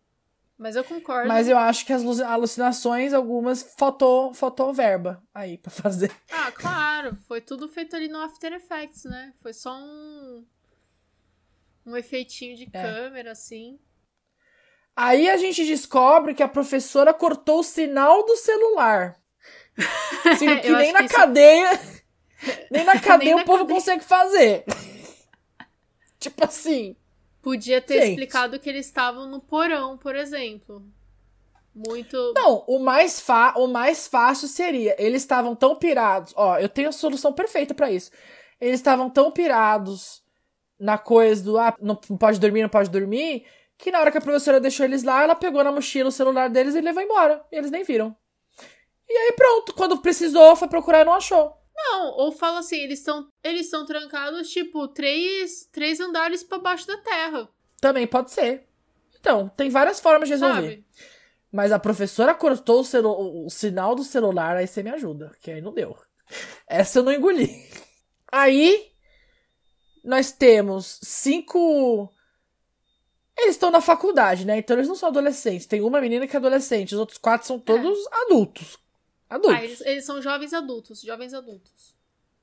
Mas 0.57 0.75
eu 0.75 0.83
concordo. 0.83 1.29
Mas 1.29 1.49
eu 1.49 1.57
acho 1.57 1.85
que 1.87 1.93
as 1.93 2.03
alucinações, 2.21 3.13
algumas, 3.13 3.63
faltou, 3.77 4.35
faltou 4.35 4.73
verba 4.73 5.23
aí 5.33 5.59
pra 5.59 5.71
fazer. 5.71 6.11
Ah, 6.31 6.53
claro. 6.53 7.17
Foi 7.27 7.41
tudo 7.41 7.69
feito 7.69 7.95
ali 7.95 8.09
no 8.09 8.19
After 8.21 8.53
Effects, 8.53 9.05
né? 9.05 9.35
Foi 9.43 9.53
só 9.53 9.77
um. 9.79 10.45
Um 11.85 11.97
efeitinho 11.97 12.57
de 12.57 12.65
é. 12.65 12.83
câmera, 12.83 13.33
assim. 13.33 13.79
Aí 15.01 15.31
a 15.31 15.37
gente 15.37 15.65
descobre 15.65 16.35
que 16.35 16.43
a 16.43 16.49
professora 16.49 17.15
cortou 17.15 17.61
o 17.61 17.63
sinal 17.63 18.27
do 18.27 18.35
celular. 18.35 19.17
Sendo 20.37 20.61
que 20.61 20.71
nem 20.73 20.93
na 20.93 21.07
cadeia. 21.07 21.81
Nem 22.69 22.85
na 22.85 23.01
cadeia 23.01 23.31
nem 23.31 23.35
o 23.35 23.39
na 23.39 23.45
povo 23.45 23.59
cadeia. 23.61 23.77
consegue 23.77 24.05
fazer. 24.05 24.65
tipo 26.19 26.45
assim. 26.45 26.97
Podia 27.41 27.81
ter 27.81 27.95
Gente. 27.95 28.11
explicado 28.11 28.59
que 28.61 28.69
eles 28.69 28.87
estavam 28.87 29.27
no 29.27 29.41
porão, 29.41 29.97
por 29.97 30.15
exemplo. 30.15 30.85
Muito. 31.75 32.33
Não, 32.35 32.65
o 32.67 32.79
mais, 32.81 33.21
fa 33.21 33.55
o 33.57 33.67
mais 33.69 34.07
fácil 34.09 34.47
seria. 34.49 34.95
Eles 34.99 35.23
estavam 35.23 35.55
tão 35.55 35.77
pirados. 35.77 36.33
Ó, 36.37 36.59
eu 36.59 36.69
tenho 36.69 36.89
a 36.89 36.93
solução 36.93 37.33
perfeita 37.33 37.75
pra 37.75 37.91
isso. 37.91 38.11
Eles 38.61 38.81
estavam 38.81 39.09
tão 39.09 39.31
pirados 39.31 40.23
na 40.79 40.99
coisa 40.99 41.43
do 41.43 41.59
ah, 41.59 41.75
não 41.81 41.97
pode 41.97 42.39
dormir, 42.39 42.63
não 42.63 42.69
pode 42.69 42.91
dormir, 42.91 43.45
que 43.79 43.93
na 43.93 44.01
hora 44.01 44.11
que 44.11 44.19
a 44.19 44.21
professora 44.21 44.61
deixou 44.61 44.85
eles 44.85 45.05
lá, 45.05 45.23
ela 45.23 45.37
pegou 45.37 45.63
na 45.63 45.73
mochila 45.73 46.09
o 46.09 46.13
celular 46.13 46.51
deles 46.51 46.75
e 46.75 46.81
levou 46.81 47.03
embora. 47.03 47.43
E 47.51 47.57
eles 47.57 47.71
nem 47.71 47.85
viram. 47.85 48.15
E 49.09 49.17
aí 49.17 49.33
pronto, 49.33 49.73
quando 49.73 50.03
precisou, 50.03 50.57
foi 50.57 50.69
procurar 50.69 51.01
e 51.01 51.05
não 51.05 51.15
achou. 51.15 51.57
Não, 51.75 52.09
ou 52.17 52.33
fala 52.33 52.59
assim, 52.59 52.77
eles 52.77 52.99
estão 52.99 53.31
eles 53.43 53.67
estão 53.67 53.87
trancados, 53.87 54.51
tipo, 54.51 54.89
três, 54.89 55.69
três 55.73 56.01
andares 56.01 56.43
pra 56.43 56.59
baixo 56.59 56.87
da 56.89 56.97
terra. 56.99 57.49
Também 57.81 58.07
pode 58.07 58.33
ser. 58.33 58.67
Então, 59.21 59.49
tem 59.49 59.71
várias 59.71 60.01
formas 60.01 60.29
de 60.29 60.35
resolver. 60.35 60.61
Sabe? 60.61 60.87
Mas 61.51 61.73
a 61.73 61.79
professora 61.79 62.35
cortou 62.35 62.83
o, 62.83 63.47
o 63.47 63.51
sinal 63.51 63.95
do 63.95 64.05
celular, 64.05 64.57
aí 64.57 64.67
você 64.67 64.83
me 64.83 64.91
ajuda, 64.91 65.33
que 65.41 65.51
aí 65.51 65.61
não 65.61 65.73
deu. 65.73 65.97
Essa 66.67 66.99
eu 66.99 67.03
não 67.05 67.13
engoli. 67.13 67.49
Aí, 68.31 68.93
nós 70.05 70.31
temos 70.31 70.99
cinco. 71.03 72.13
Eles 73.39 73.55
estão 73.55 73.71
na 73.71 73.81
faculdade, 73.81 74.45
né? 74.45 74.59
Então 74.59 74.77
eles 74.77 74.89
não 74.89 74.95
são 74.97 75.09
adolescentes. 75.09 75.67
Tem 75.67 75.81
uma 75.81 76.01
menina 76.01 76.27
que 76.27 76.35
é 76.35 76.39
adolescente, 76.39 76.95
os 76.95 77.01
outros 77.01 77.19
quatro 77.19 77.47
são 77.47 77.59
todos 77.59 77.99
adultos. 78.25 78.79
Adultos. 79.31 79.59
Ah, 79.61 79.65
eles, 79.65 79.81
eles 79.83 80.05
são 80.05 80.21
jovens 80.21 80.53
adultos, 80.53 81.01
jovens 81.03 81.33
adultos. 81.35 81.97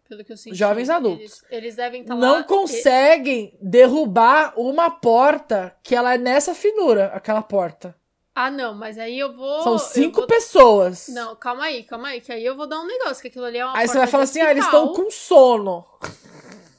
Pelo 0.08 0.24
que 0.24 0.32
eu 0.32 0.38
senti. 0.38 0.56
Jovens 0.56 0.90
adultos. 0.90 1.42
Eles, 1.44 1.44
eles 1.50 1.76
devem 1.76 2.02
estar 2.04 2.16
não 2.16 2.36
lá. 2.38 2.44
conseguem 2.44 3.58
derrubar 3.60 4.54
uma 4.56 4.90
porta 4.90 5.76
que 5.84 5.96
ela 5.96 6.14
é 6.14 6.18
nessa 6.18 6.54
finura, 6.54 7.08
aquela 7.08 7.42
porta. 7.42 7.96
Ah, 8.34 8.52
não, 8.52 8.76
mas 8.76 8.98
aí 9.00 9.18
eu 9.18 9.34
vou. 9.34 9.64
São 9.64 9.78
cinco 9.80 10.18
vou- 10.18 10.28
pessoas. 10.28 11.08
Não, 11.10 11.36
calma 11.36 11.64
aí, 11.66 11.84
calma 11.84 12.10
aí, 12.10 12.22
que 12.22 12.32
aí 12.32 12.46
eu 12.46 12.56
vou 12.56 12.68
dar 12.68 12.80
um 12.82 12.86
negócio, 12.86 13.22
que 13.22 13.30
aquilo 13.30 13.46
ali 13.46 13.58
é 13.58 13.66
uma 13.66 13.78
Aí 13.78 13.88
você 13.88 13.98
vai 13.98 14.08
falar 14.08 14.26
assim: 14.26 14.42
ah, 14.42 14.52
eles 14.52 14.66
estão 14.66 14.94
com 14.94 15.10
sono. 15.10 15.84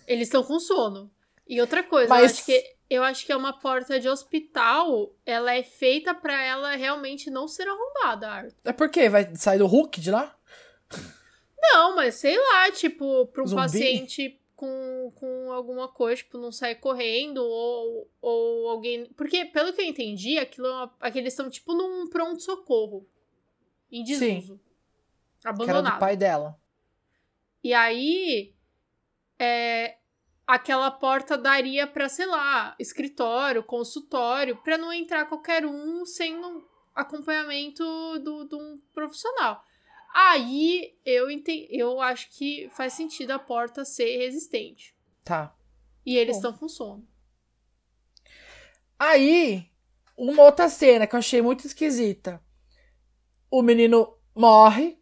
Eles 0.07 0.29
estão 0.29 0.45
com 0.45 0.61
sono. 0.61 1.11
E 1.49 1.61
outra 1.61 1.83
coisa, 1.83 2.09
Mas- 2.09 2.21
eu 2.21 2.27
acho 2.27 2.45
que 2.45 2.76
eu 2.89 3.03
acho 3.03 3.27
que 3.27 3.33
é 3.33 3.37
uma 3.37 3.53
porta 3.53 3.99
de 3.99 4.09
hospital, 4.09 5.15
ela 5.25 5.55
é 5.55 5.63
feita 5.63 6.15
pra 6.15 6.41
ela 6.43 6.77
realmente 6.77 7.31
não 7.31 7.49
ser 7.49 7.67
arrombada, 7.69 8.29
Arthur. 8.29 8.57
É 8.65 8.73
porque 8.73 9.09
vai 9.09 9.35
sair 9.35 9.59
do 9.59 9.67
Hulk 9.67 10.01
de 10.01 10.11
lá? 10.11 10.37
Não, 11.61 11.97
mas 11.97 12.15
sei 12.17 12.39
lá, 12.39 12.71
tipo, 12.71 13.27
pra 13.27 13.43
um 13.43 13.47
Zumbi? 13.47 13.63
paciente 13.63 14.41
com, 14.55 15.13
com 15.17 15.53
alguma 15.53 15.89
coisa, 15.89 16.23
tipo, 16.23 16.39
não 16.39 16.53
sair 16.53 16.77
correndo 16.77 17.39
ou, 17.39 18.11
ou 18.21 18.69
alguém. 18.71 19.07
Porque, 19.17 19.45
pelo 19.47 19.73
que 19.73 19.83
eu 19.83 19.87
entendi, 19.87 20.39
aquilo 20.39 20.67
é 20.67 20.71
uma, 20.71 20.95
aqueles 21.01 21.33
estão, 21.33 21.51
tipo, 21.51 21.75
num 21.75 22.09
pronto-socorro. 22.09 23.07
Em 23.91 24.03
desuso. 24.05 24.61
Que 25.41 25.49
era 25.49 25.57
do 25.57 25.63
Abandonado. 25.63 25.99
pai 25.99 26.17
dela. 26.17 26.59
E 27.63 27.75
aí, 27.75 28.55
é, 29.39 29.97
aquela 30.47 30.91
porta 30.91 31.37
daria 31.37 31.87
pra, 31.87 32.09
sei 32.09 32.27
lá, 32.27 32.77
escritório, 32.79 33.65
consultório, 33.65 34.57
pra 34.63 34.79
não 34.79 34.93
entrar 34.93 35.27
qualquer 35.27 35.67
um 35.67 36.05
sem 36.07 36.37
um 36.37 36.65
acompanhamento 36.95 37.85
do, 38.21 38.45
de 38.45 38.55
um 38.55 38.81
profissional. 38.95 39.63
Aí 40.15 40.97
eu 41.05 41.31
entendi, 41.31 41.69
eu 41.71 42.01
acho 42.01 42.31
que 42.31 42.71
faz 42.71 42.93
sentido 42.93 43.33
a 43.33 43.39
porta 43.39 43.85
ser 43.85 44.17
resistente. 44.19 44.97
Tá. 45.25 45.55
E 46.05 46.17
eles 46.17 46.37
estão 46.37 46.53
com 46.53 46.69
sono. 46.69 47.07
Aí, 48.99 49.71
uma 50.17 50.45
outra 50.45 50.69
cena 50.69 51.07
que 51.07 51.15
eu 51.15 51.19
achei 51.19 51.43
muito 51.43 51.67
esquisita. 51.67 52.41
O 53.51 53.61
menino 53.61 54.17
morre, 54.35 54.99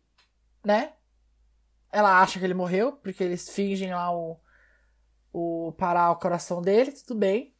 né? 0.65 0.95
Ela 1.93 2.21
acha 2.21 2.41
que 2.41 2.45
ele 2.45 2.55
morreu, 2.55 2.93
porque 2.93 3.23
eles 3.23 3.49
fingem 3.49 3.95
lá 3.95 4.13
o, 4.13 4.41
o 5.35 5.73
parar 5.73 6.13
o 6.13 6.17
coração 6.17 6.63
dele, 6.63 6.93
tudo 6.93 7.17
bem. 7.19 7.53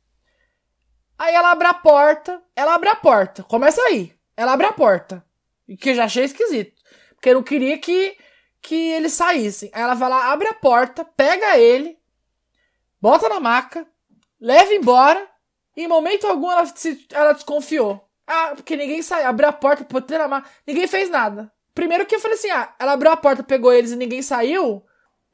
Aí 1.19 1.35
ela 1.35 1.51
abre 1.51 1.67
a 1.67 1.75
porta. 1.75 2.41
Ela 2.55 2.75
abre 2.75 2.89
a 2.89 2.95
porta. 2.95 3.43
Começa 3.43 3.81
aí. 3.83 4.15
Ela 4.37 4.53
abre 4.53 4.67
a 4.67 4.73
porta. 4.73 5.25
E 5.67 5.77
que 5.77 5.91
eu 5.91 5.95
já 5.95 6.05
achei 6.05 6.25
esquisito. 6.25 6.81
Porque 7.15 7.31
eu 7.31 7.35
não 7.35 7.43
queria 7.43 7.77
que, 7.79 8.17
que 8.63 8.75
eles 8.93 9.13
saíssem. 9.13 9.71
Aí 9.73 9.83
ela 9.83 9.95
vai 9.95 10.09
lá, 10.09 10.31
abre 10.33 10.47
a 10.49 10.55
porta, 10.55 11.05
pega 11.05 11.59
ele, 11.59 11.99
bota 13.01 13.29
na 13.29 13.41
maca, 13.41 13.87
leva 14.41 14.73
embora. 14.73 15.29
Em 15.77 15.89
momento 15.89 16.27
algum 16.29 16.51
ela, 16.51 16.67
se- 16.67 17.07
ela 17.13 17.33
desconfiou. 17.33 18.09
Ah, 18.27 18.53
porque 18.55 18.77
ninguém 18.77 19.03
saiu. 19.03 19.29
Abriu 19.29 19.49
a 19.49 19.53
porta, 19.53 19.85
botou 19.91 20.17
na 20.19 20.29
maca. 20.29 20.49
Ninguém 20.67 20.87
fez 20.87 21.11
nada. 21.11 21.53
Primeiro 21.75 22.07
que 22.07 22.15
eu 22.15 22.21
falei 22.21 22.37
assim, 22.37 22.51
ah, 22.51 22.73
ela 22.79 22.93
abriu 22.93 23.11
a 23.11 23.17
porta, 23.17 23.43
pegou 23.43 23.73
eles 23.73 23.91
e 23.91 23.97
ninguém 23.97 24.23
saiu. 24.23 24.85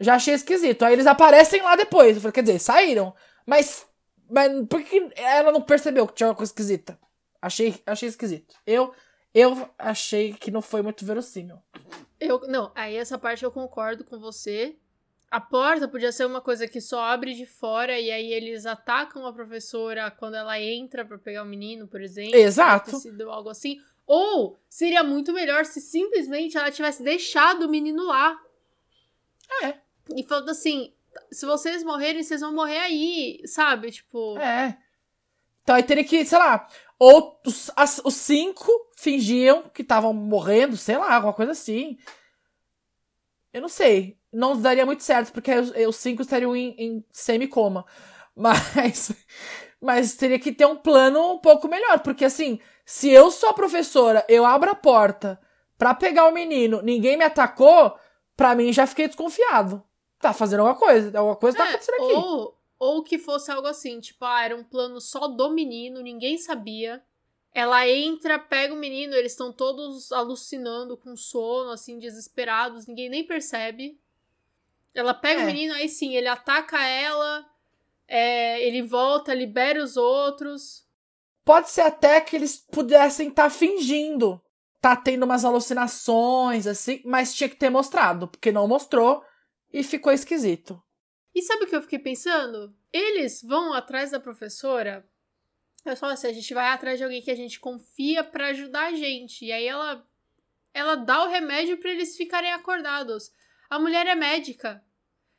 Já 0.01 0.15
achei 0.15 0.35
esquisito. 0.35 0.83
Aí 0.83 0.95
eles 0.95 1.07
aparecem 1.07 1.61
lá 1.63 1.77
depois. 1.77 2.17
Eu 2.17 2.23
falei, 2.23 2.33
quer 2.33 2.43
dizer, 2.43 2.59
saíram. 2.59 3.15
Mas, 3.47 3.87
mas 4.29 4.51
por 4.67 4.83
que 4.83 5.11
ela 5.15 5.53
não 5.53 5.61
percebeu 5.61 6.07
que 6.07 6.15
tinha 6.15 6.29
uma 6.29 6.35
coisa 6.35 6.51
esquisita? 6.51 6.99
Achei, 7.41 7.81
achei 7.87 8.09
esquisito. 8.09 8.55
Eu, 8.67 8.95
eu 9.35 9.69
achei 9.79 10.33
que 10.33 10.51
não 10.51 10.63
foi 10.63 10.81
muito 10.81 11.05
verossímil. 11.05 11.59
Eu, 12.19 12.41
não, 12.49 12.73
aí 12.75 12.97
essa 12.97 13.19
parte 13.19 13.45
eu 13.45 13.51
concordo 13.51 14.05
com 14.05 14.19
você. 14.19 14.77
A 15.31 15.41
porta 15.41 15.87
podia 15.87 16.11
ser 16.11 16.27
uma 16.27 16.41
coisa 16.41 16.67
que 16.67 16.81
só 16.81 17.01
abre 17.05 17.35
de 17.35 17.47
fora 17.47 17.99
e 17.99 18.11
aí 18.11 18.33
eles 18.33 18.67
atacam 18.67 19.25
a 19.27 19.33
professora 19.33 20.11
quando 20.11 20.35
ela 20.35 20.61
entra 20.61 21.05
pra 21.05 21.19
pegar 21.19 21.45
o 21.45 21.47
menino, 21.47 21.87
por 21.87 22.03
exemplo. 22.03 22.35
Exato. 22.35 22.99
Sido 22.99 23.31
algo 23.31 23.49
assim. 23.49 23.81
Ou 24.07 24.59
seria 24.69 25.05
muito 25.05 25.33
melhor 25.33 25.65
se 25.65 25.81
simplesmente 25.81 26.59
ela 26.59 26.71
tivesse 26.71 27.03
deixado 27.03 27.67
o 27.67 27.69
menino 27.69 28.07
lá. 28.07 28.37
É. 29.63 29.79
E 30.17 30.23
falando 30.25 30.51
assim: 30.51 30.93
se 31.31 31.47
vocês 31.47 31.83
morrerem, 31.85 32.23
vocês 32.23 32.41
vão 32.41 32.53
morrer 32.55 32.79
aí, 32.79 33.41
sabe? 33.47 33.91
Tipo. 33.91 34.39
É. 34.39 34.77
Então 35.63 35.77
aí 35.77 35.83
teria 35.83 36.05
que, 36.05 36.25
sei 36.25 36.39
lá, 36.39 36.67
ou 36.99 37.41
os, 37.47 37.71
as- 37.77 38.01
os 38.05 38.15
cinco 38.15 38.71
fingiam 38.97 39.63
que 39.69 39.83
estavam 39.83 40.13
morrendo, 40.13 40.77
sei 40.77 40.97
lá, 40.97 41.15
alguma 41.15 41.33
coisa 41.35 41.53
assim. 41.53 41.99
Eu 43.53 43.61
não 43.63 43.69
sei. 43.69 44.19
Não 44.33 44.61
daria 44.61 44.87
muito 44.87 45.03
certo, 45.03 45.33
porque 45.33 45.53
os, 45.53 45.71
os 45.89 45.97
cinco 45.97 46.23
estariam 46.23 46.55
em, 46.55 46.75
em 46.79 47.05
semi-coma. 47.11 47.85
Mas, 48.37 49.13
mas 49.83 50.15
teria 50.15 50.39
que 50.39 50.53
ter 50.53 50.65
um 50.65 50.77
plano 50.77 51.33
um 51.33 51.39
pouco 51.39 51.69
melhor, 51.69 51.99
porque 51.99 52.25
assim, 52.25 52.59
se 52.87 53.11
eu 53.11 53.31
sou 53.31 53.51
a 53.51 53.55
professora, 53.55 54.25
eu 54.29 54.47
abro 54.47 54.71
a 54.71 54.75
porta 54.75 55.39
pra 55.77 55.95
pegar 55.95 56.27
o 56.27 56.33
menino, 56.33 56.81
ninguém 56.81 57.19
me 57.19 57.25
atacou, 57.25 57.95
pra 58.37 58.55
mim 58.55 58.73
já 58.73 58.87
fiquei 58.87 59.09
desconfiado. 59.09 59.83
Tá 60.21 60.33
fazendo 60.33 60.61
alguma 60.61 60.79
coisa, 60.79 61.19
alguma 61.19 61.37
coisa 61.37 61.57
tá 61.57 61.65
É, 61.65 61.69
acontecendo 61.71 61.95
aqui. 61.95 62.13
ou, 62.13 62.59
ou 62.79 63.03
que 63.03 63.19
fosse 63.19 63.51
algo 63.51 63.67
assim, 63.67 63.99
tipo, 64.01 64.25
ah, 64.25 64.45
era 64.45 64.55
um 64.55 64.63
plano 64.63 65.01
só 65.01 65.27
do 65.27 65.51
menino, 65.51 66.01
ninguém 66.03 66.37
sabia. 66.39 67.03
Ela 67.53 67.89
entra, 67.89 68.39
pega 68.39 68.73
o 68.73 68.77
menino, 68.77 69.15
eles 69.15 69.33
estão 69.33 69.53
todos 69.53 70.13
alucinando 70.13 70.97
com 70.97 71.17
sono, 71.17 71.71
assim, 71.71 71.99
desesperados, 71.99 72.87
ninguém 72.87 73.09
nem 73.09 73.25
percebe. 73.27 73.99
Ela 74.95 75.15
pega 75.15 75.41
É. 75.41 75.45
o 75.45 75.47
menino, 75.47 75.75
aí 75.75 75.89
sim, 75.89 76.15
ele 76.15 76.29
ataca 76.29 76.81
ela, 76.85 77.45
é, 78.07 78.61
ele 78.65 78.83
volta, 78.83 79.33
libera 79.35 79.83
os 79.83 79.97
outros. 79.97 80.87
Pode 81.45 81.71
ser 81.71 81.81
até 81.83 82.21
que 82.21 82.37
eles 82.37 82.59
pudessem 82.71 83.29
estar 83.29 83.51
fingindo. 83.51 84.41
Tá 84.81 84.95
tendo 84.97 85.25
umas 85.25 85.45
alucinações, 85.45 86.67
assim, 86.67 87.01
mas 87.05 87.35
tinha 87.35 87.49
que 87.49 87.57
ter 87.57 87.71
mostrado, 87.71 88.29
porque 88.29 88.53
não 88.53 88.69
mostrou 88.69 89.23
e 89.73 89.83
ficou 89.83 90.13
esquisito. 90.13 90.83
E 91.35 91.43
sabe 91.43 91.65
o 91.65 91.67
que 91.67 91.77
eu 91.77 91.83
fiquei 91.83 91.99
pensando? 91.99 92.75
Eles 92.93 93.43
vão 93.43 93.73
atrás 93.73 94.11
da 94.11 94.19
professora. 94.19 95.09
Eu 95.85 95.97
falo 95.97 96.13
assim, 96.13 96.27
a 96.27 96.33
gente 96.33 96.53
vai 96.53 96.67
atrás 96.69 96.99
de 96.99 97.05
alguém 97.05 97.23
que 97.23 97.31
a 97.31 97.37
gente 97.37 97.61
confia 97.61 98.23
pra 98.23 98.49
ajudar 98.49 98.89
a 98.89 98.95
gente. 98.95 99.45
E 99.45 99.53
aí 99.53 99.67
ela 99.67 100.07
ela 100.73 100.95
dá 100.95 101.25
o 101.25 101.29
remédio 101.29 101.79
pra 101.79 101.91
eles 101.91 102.17
ficarem 102.17 102.53
acordados. 102.53 103.33
A 103.69 103.79
mulher 103.79 104.07
é 104.07 104.15
médica. 104.15 104.83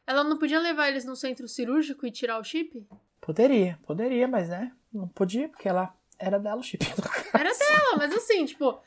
Ela 0.06 0.24
não 0.24 0.38
podia 0.38 0.60
levar 0.60 0.90
eles 0.90 1.06
no 1.06 1.16
centro 1.16 1.48
cirúrgico 1.48 2.06
e 2.06 2.12
tirar 2.12 2.40
o 2.40 2.44
chip? 2.44 2.86
Poderia, 3.20 3.80
poderia, 3.86 4.28
mas 4.28 4.50
né? 4.50 4.74
Não 4.92 5.08
podia, 5.08 5.48
porque 5.48 5.70
ela 5.70 5.96
era 6.18 6.40
dela 6.40 6.60
o 6.60 6.64
chip. 6.64 6.86
Era 7.34 7.50
dela, 7.50 7.98
mas 7.98 8.14
assim, 8.14 8.46
tipo. 8.46 8.82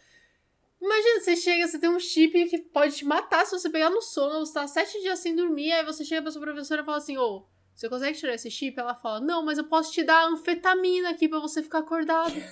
Imagina, 0.84 1.20
você 1.20 1.34
chega, 1.36 1.66
você 1.66 1.78
tem 1.78 1.88
um 1.88 1.98
chip 1.98 2.44
que 2.50 2.58
pode 2.58 2.94
te 2.96 3.06
matar 3.06 3.46
se 3.46 3.58
você 3.58 3.70
pegar 3.70 3.88
no 3.88 4.02
sono, 4.02 4.44
você 4.44 4.52
tá 4.52 4.66
sete 4.68 5.00
dias 5.00 5.18
sem 5.18 5.34
dormir, 5.34 5.72
aí 5.72 5.82
você 5.84 6.04
chega 6.04 6.20
pra 6.20 6.30
sua 6.30 6.42
professora 6.42 6.82
e 6.82 6.84
fala 6.84 6.98
assim, 6.98 7.16
ô, 7.16 7.46
você 7.74 7.88
consegue 7.88 8.18
tirar 8.18 8.34
esse 8.34 8.50
chip? 8.50 8.78
Ela 8.78 8.94
fala, 8.94 9.18
não, 9.20 9.42
mas 9.42 9.56
eu 9.56 9.64
posso 9.64 9.90
te 9.90 10.02
dar 10.04 10.26
anfetamina 10.26 11.10
aqui 11.10 11.26
pra 11.26 11.38
você 11.38 11.62
ficar 11.62 11.78
acordado. 11.78 12.34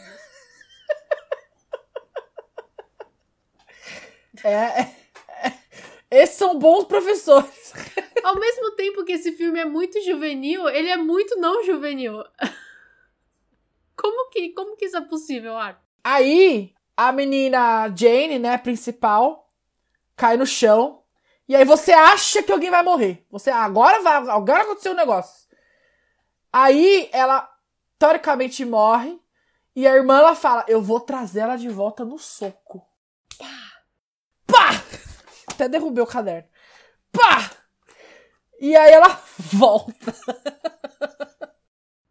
É, 4.44 4.50
é- 4.80 4.96
é- 5.44 5.58
esses 6.22 6.36
são 6.36 6.58
bons 6.58 6.84
professores. 6.86 7.72
Ao 8.24 8.34
mesmo 8.34 8.72
tempo 8.72 9.04
que 9.04 9.12
esse 9.12 9.32
filme 9.32 9.60
é 9.60 9.64
muito 9.64 10.02
juvenil, 10.02 10.68
ele 10.68 10.88
é 10.88 10.96
muito 10.96 11.36
não 11.36 11.62
juvenil. 11.62 12.24
que 14.82 14.86
isso 14.86 14.96
é 14.96 15.00
possível, 15.00 15.56
Ar? 15.56 15.80
Aí, 16.02 16.74
a 17.08 17.12
menina 17.12 17.92
Jane, 17.96 18.38
né, 18.38 18.58
principal, 18.58 19.48
cai 20.16 20.36
no 20.36 20.46
chão. 20.46 21.02
E 21.48 21.56
aí 21.56 21.64
você 21.64 21.92
acha 21.92 22.42
que 22.42 22.52
alguém 22.52 22.70
vai 22.70 22.82
morrer. 22.82 23.26
Você, 23.30 23.50
agora 23.50 24.00
vai, 24.02 24.16
agora 24.30 24.62
aconteceu 24.62 24.92
um 24.92 24.96
negócio. 24.96 25.48
Aí 26.52 27.08
ela, 27.12 27.48
teoricamente, 27.98 28.64
morre. 28.64 29.20
E 29.74 29.86
a 29.86 29.94
irmã, 29.94 30.18
ela 30.18 30.34
fala, 30.34 30.64
eu 30.68 30.82
vou 30.82 31.00
trazer 31.00 31.40
ela 31.40 31.56
de 31.56 31.68
volta 31.68 32.04
no 32.04 32.18
soco. 32.18 32.86
Pá! 33.38 33.82
Pá! 34.46 34.70
Até 35.48 35.68
derrubei 35.68 36.02
o 36.02 36.06
caderno. 36.06 36.48
Pá! 37.10 37.50
E 38.60 38.76
aí 38.76 38.92
ela 38.92 39.08
volta. 39.52 40.14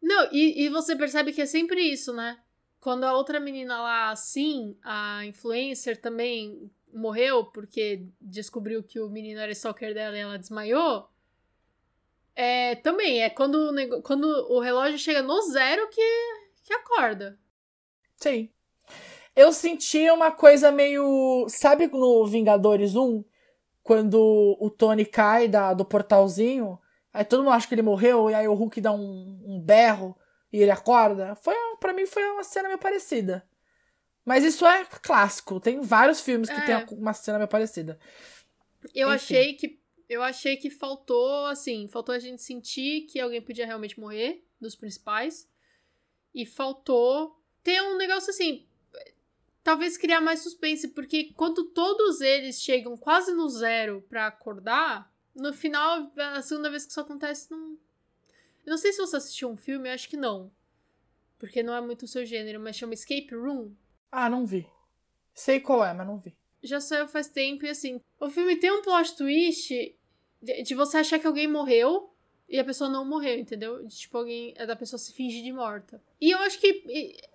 Não, 0.02 0.28
e, 0.32 0.66
e 0.66 0.70
você 0.70 0.96
percebe 0.96 1.32
que 1.32 1.42
é 1.42 1.46
sempre 1.46 1.82
isso, 1.82 2.14
né? 2.14 2.38
Quando 2.82 3.04
a 3.04 3.14
outra 3.14 3.40
menina 3.40 3.80
lá, 3.80 4.16
sim, 4.16 4.76
a 4.84 5.24
influencer 5.24 6.02
também 6.02 6.72
morreu 6.92 7.46
porque 7.46 8.08
descobriu 8.20 8.82
que 8.82 9.00
o 9.00 9.08
menino 9.08 9.40
era 9.40 9.52
stalker 9.52 9.94
dela 9.94 10.18
e 10.18 10.22
ela 10.22 10.40
desmaiou. 10.40 11.08
É, 12.36 12.74
também, 12.78 13.22
é 13.22 13.30
quando, 13.30 13.56
o 13.56 14.02
quando 14.02 14.26
o 14.50 14.60
relógio 14.60 14.98
chega 14.98 15.22
no 15.22 15.40
zero 15.44 15.88
que, 15.90 16.02
que 16.64 16.74
acorda. 16.74 17.38
Sim. 18.18 18.50
Eu 19.36 19.54
senti 19.54 20.10
uma 20.10 20.32
coisa 20.32 20.72
meio. 20.72 21.46
Sabe 21.50 21.86
no 21.86 22.26
Vingadores 22.26 22.96
1? 22.96 23.24
Quando 23.84 24.58
o 24.60 24.70
Tony 24.72 25.06
cai 25.06 25.48
da, 25.48 25.76
do 25.76 25.86
portalzinho, 25.86 26.80
aí 27.14 27.24
todo 27.24 27.44
mundo 27.44 27.54
acha 27.54 27.68
que 27.68 27.76
ele 27.76 27.82
morreu, 27.84 28.30
e 28.30 28.34
aí 28.34 28.48
o 28.48 28.54
Hulk 28.56 28.82
dá 28.82 28.92
um, 28.92 29.40
um 29.46 29.60
berro 29.60 30.16
e 30.52 30.62
ele 30.62 30.72
acorda. 30.72 31.36
Foi, 31.36 31.56
para 31.80 31.94
mim 31.94 32.06
foi 32.06 32.24
uma 32.32 32.44
cena 32.44 32.68
meio 32.68 32.80
parecida. 32.80 33.48
Mas 34.26 34.44
isso 34.44 34.66
é 34.66 34.86
clássico. 34.86 35.60
Tem 35.60 35.82
vários 35.82 36.22
filmes 36.22 36.50
que 36.50 36.56
é. 36.56 36.86
tem 36.86 36.98
uma 36.98 37.14
cena 37.14 37.38
meio 37.38 37.48
parecida. 37.48 38.00
Eu 38.94 39.08
Enfim. 39.08 39.16
achei 39.16 39.54
que. 39.54 39.82
Eu 40.10 40.22
achei 40.22 40.58
que 40.58 40.70
faltou, 40.70 41.46
assim, 41.46 41.88
faltou 41.88 42.14
a 42.14 42.20
gente 42.20 42.42
sentir 42.42 43.08
que 43.10 43.18
alguém 43.18 43.42
podia 43.42 43.66
realmente 43.66 43.98
morrer, 43.98 44.46
dos 44.60 44.76
principais. 44.76 45.50
E 46.36 46.46
faltou 46.46 47.42
ter 47.64 47.82
um 47.82 47.98
negócio 47.98 48.30
assim. 48.30 48.68
Talvez 49.64 49.98
criar 49.98 50.20
mais 50.20 50.42
suspense, 50.42 50.90
porque 50.90 51.34
quando 51.36 51.64
todos 51.66 52.20
eles 52.20 52.62
chegam 52.62 52.98
quase 52.98 53.32
no 53.32 53.48
zero 53.48 54.02
para 54.10 54.28
acordar, 54.28 55.12
no 55.36 55.54
final, 55.54 56.12
a 56.18 56.42
segunda 56.42 56.70
vez 56.70 56.84
que 56.84 56.92
isso 56.92 57.00
acontece, 57.00 57.50
não. 57.50 57.78
Eu 58.66 58.72
não 58.72 58.78
sei 58.78 58.94
se 58.94 59.00
você 59.00 59.18
assistiu 59.18 59.50
um 59.50 59.58
filme, 59.58 59.90
eu 59.90 59.94
acho 59.94 60.10
que 60.10 60.18
não. 60.18 60.52
Porque 61.40 61.64
não 61.64 61.76
é 61.76 61.82
muito 61.82 62.04
o 62.04 62.08
seu 62.08 62.26
gênero, 62.26 62.60
mas 62.60 62.76
chama 62.76 62.94
Escape 62.94 63.34
Room. 63.34 63.74
Ah, 64.12 64.30
não 64.30 64.46
vi. 64.46 64.68
Sei 65.34 65.60
qual 65.60 65.84
é, 65.84 65.94
mas 65.94 66.06
não 66.06 66.18
vi. 66.18 66.36
Já 66.62 66.80
saiu 66.80 67.08
faz 67.08 67.28
tempo 67.28 67.66
e 67.66 67.70
assim. 67.70 68.00
O 68.20 68.30
filme 68.30 68.56
tem 68.58 68.72
um 68.72 68.82
plot 68.82 69.16
twist 69.16 69.98
de, 70.42 70.64
de 70.64 70.76
você 70.76 70.98
achar 70.98 71.20
que 71.20 71.26
alguém 71.26 71.48
morreu 71.48 72.14
e 72.48 72.60
a 72.60 72.66
pessoa 72.66 72.90
não 72.90 73.06
morreu, 73.06 73.40
entendeu? 73.40 73.84
De, 73.86 73.98
tipo, 73.98 74.18
alguém. 74.18 74.54
É 74.58 74.66
da 74.66 74.76
pessoa 74.76 75.00
se 75.00 75.14
fingir 75.14 75.44
de 75.44 75.52
morta. 75.52 76.02
E 76.20 76.30
eu 76.32 76.38
acho 76.40 76.60
que 76.60 76.84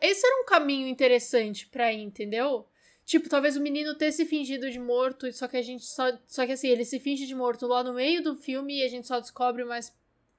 esse 0.00 0.26
era 0.26 0.42
um 0.42 0.44
caminho 0.44 0.86
interessante 0.86 1.66
pra 1.66 1.92
ir, 1.92 2.02
entendeu? 2.02 2.66
Tipo, 3.04 3.28
talvez 3.28 3.56
o 3.56 3.60
menino 3.60 3.94
ter 3.94 4.12
se 4.12 4.24
fingido 4.24 4.70
de 4.70 4.78
morto, 4.78 5.32
só 5.32 5.48
que 5.48 5.56
a 5.56 5.62
gente 5.62 5.84
só. 5.84 6.16
Só 6.26 6.44
que 6.44 6.52
assim, 6.52 6.68
ele 6.68 6.84
se 6.84 7.00
finge 7.00 7.26
de 7.26 7.34
morto 7.34 7.66
lá 7.66 7.82
no 7.82 7.94
meio 7.94 8.22
do 8.22 8.36
filme 8.36 8.78
e 8.78 8.82
a 8.82 8.88
gente 8.88 9.06
só 9.06 9.18
descobre 9.18 9.64
mais, 9.64 9.96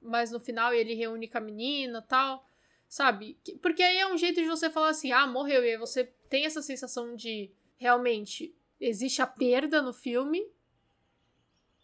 mais 0.08 0.30
no 0.30 0.40
final 0.40 0.72
ele 0.72 0.94
reúne 0.94 1.28
com 1.28 1.38
a 1.38 1.40
menina 1.40 2.02
tal. 2.02 2.44
Sabe? 2.88 3.38
Porque 3.60 3.82
aí 3.82 3.98
é 3.98 4.06
um 4.06 4.16
jeito 4.16 4.40
de 4.40 4.48
você 4.48 4.70
falar 4.70 4.88
assim, 4.88 5.12
ah, 5.12 5.26
morreu. 5.26 5.62
E 5.62 5.72
aí 5.72 5.76
você 5.76 6.04
tem 6.28 6.46
essa 6.46 6.62
sensação 6.62 7.14
de 7.14 7.50
realmente 7.76 8.54
existe 8.80 9.20
a 9.20 9.26
perda 9.26 9.82
no 9.82 9.92
filme. 9.92 10.46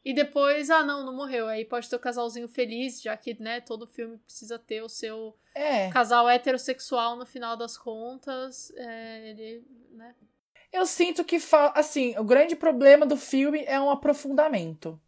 E 0.05 0.13
depois, 0.13 0.69
ah, 0.69 0.83
não, 0.83 1.05
não 1.05 1.15
morreu. 1.15 1.47
Aí 1.47 1.65
pode 1.65 1.89
ter 1.89 1.97
o 1.97 2.01
casalzinho 2.01 2.47
feliz, 2.47 3.01
já 3.01 3.17
que, 3.17 3.41
né, 3.41 3.61
todo 3.61 3.87
filme 3.87 4.19
precisa 4.19 4.59
ter 4.59 4.83
o 4.83 4.89
seu 4.89 5.35
é. 5.55 5.91
casal 5.91 6.29
heterossexual 6.29 7.17
no 7.17 7.25
final 7.25 7.57
das 7.57 7.79
contas. 7.79 8.71
É, 8.77 9.31
ele, 9.31 9.65
né? 9.93 10.15
Eu 10.71 10.85
sinto 10.85 11.25
que, 11.25 11.39
assim, 11.75 12.19
o 12.19 12.25
grande 12.25 12.55
problema 12.55 13.07
do 13.07 13.17
filme 13.17 13.65
é 13.65 13.81
um 13.81 13.89
aprofundamento. 13.89 15.01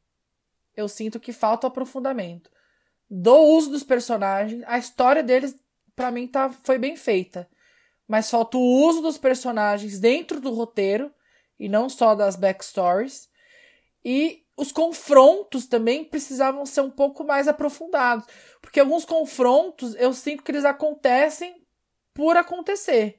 Eu 0.74 0.88
sinto 0.88 1.20
que 1.20 1.32
falta 1.32 1.66
o 1.66 1.68
aprofundamento. 1.68 2.50
Do 3.08 3.34
uso 3.34 3.70
dos 3.70 3.84
personagens, 3.84 4.62
a 4.66 4.78
história 4.78 5.22
deles, 5.22 5.56
para 5.94 6.10
mim, 6.10 6.26
tá, 6.26 6.50
foi 6.64 6.78
bem 6.78 6.96
feita 6.96 7.48
mas 8.06 8.30
falta 8.30 8.56
o 8.56 8.86
uso 8.86 9.02
dos 9.02 9.18
personagens 9.18 9.98
dentro 9.98 10.40
do 10.40 10.52
roteiro 10.52 11.12
e 11.58 11.68
não 11.68 11.88
só 11.88 12.14
das 12.14 12.36
backstories. 12.36 13.28
E 14.04 14.44
os 14.56 14.70
confrontos 14.70 15.66
também 15.66 16.04
precisavam 16.04 16.64
ser 16.64 16.82
um 16.82 16.90
pouco 16.90 17.24
mais 17.24 17.48
aprofundados, 17.48 18.26
porque 18.62 18.80
alguns 18.80 19.04
confrontos 19.04 19.94
eu 19.96 20.12
sinto 20.12 20.42
que 20.42 20.52
eles 20.52 20.64
acontecem 20.64 21.66
por 22.14 22.36
acontecer. 22.36 23.18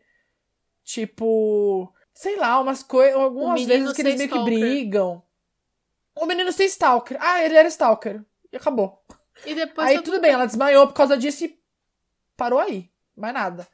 Tipo, 0.83 1.93
sei 2.13 2.37
lá, 2.37 2.59
umas 2.61 2.81
coisas, 2.81 3.19
algumas 3.19 3.63
vezes 3.63 3.91
que 3.91 4.01
eles 4.01 4.15
meio 4.15 4.29
stalker. 4.29 4.53
que 4.53 4.59
brigam. 4.59 5.21
O 6.15 6.25
menino 6.25 6.51
ser 6.51 6.65
stalker. 6.65 7.17
Ah, 7.19 7.43
ele 7.43 7.55
era 7.55 7.67
stalker. 7.67 8.23
E 8.51 8.55
acabou. 8.55 9.03
E 9.45 9.55
depois 9.55 9.87
aí 9.87 10.01
tudo 10.01 10.19
bem, 10.19 10.31
ela 10.31 10.45
desmaiou 10.45 10.87
por 10.87 10.93
causa 10.93 11.17
disso 11.17 11.45
e 11.45 11.59
parou 12.35 12.59
aí. 12.59 12.89
Mais 13.15 13.33
nada. 13.33 13.67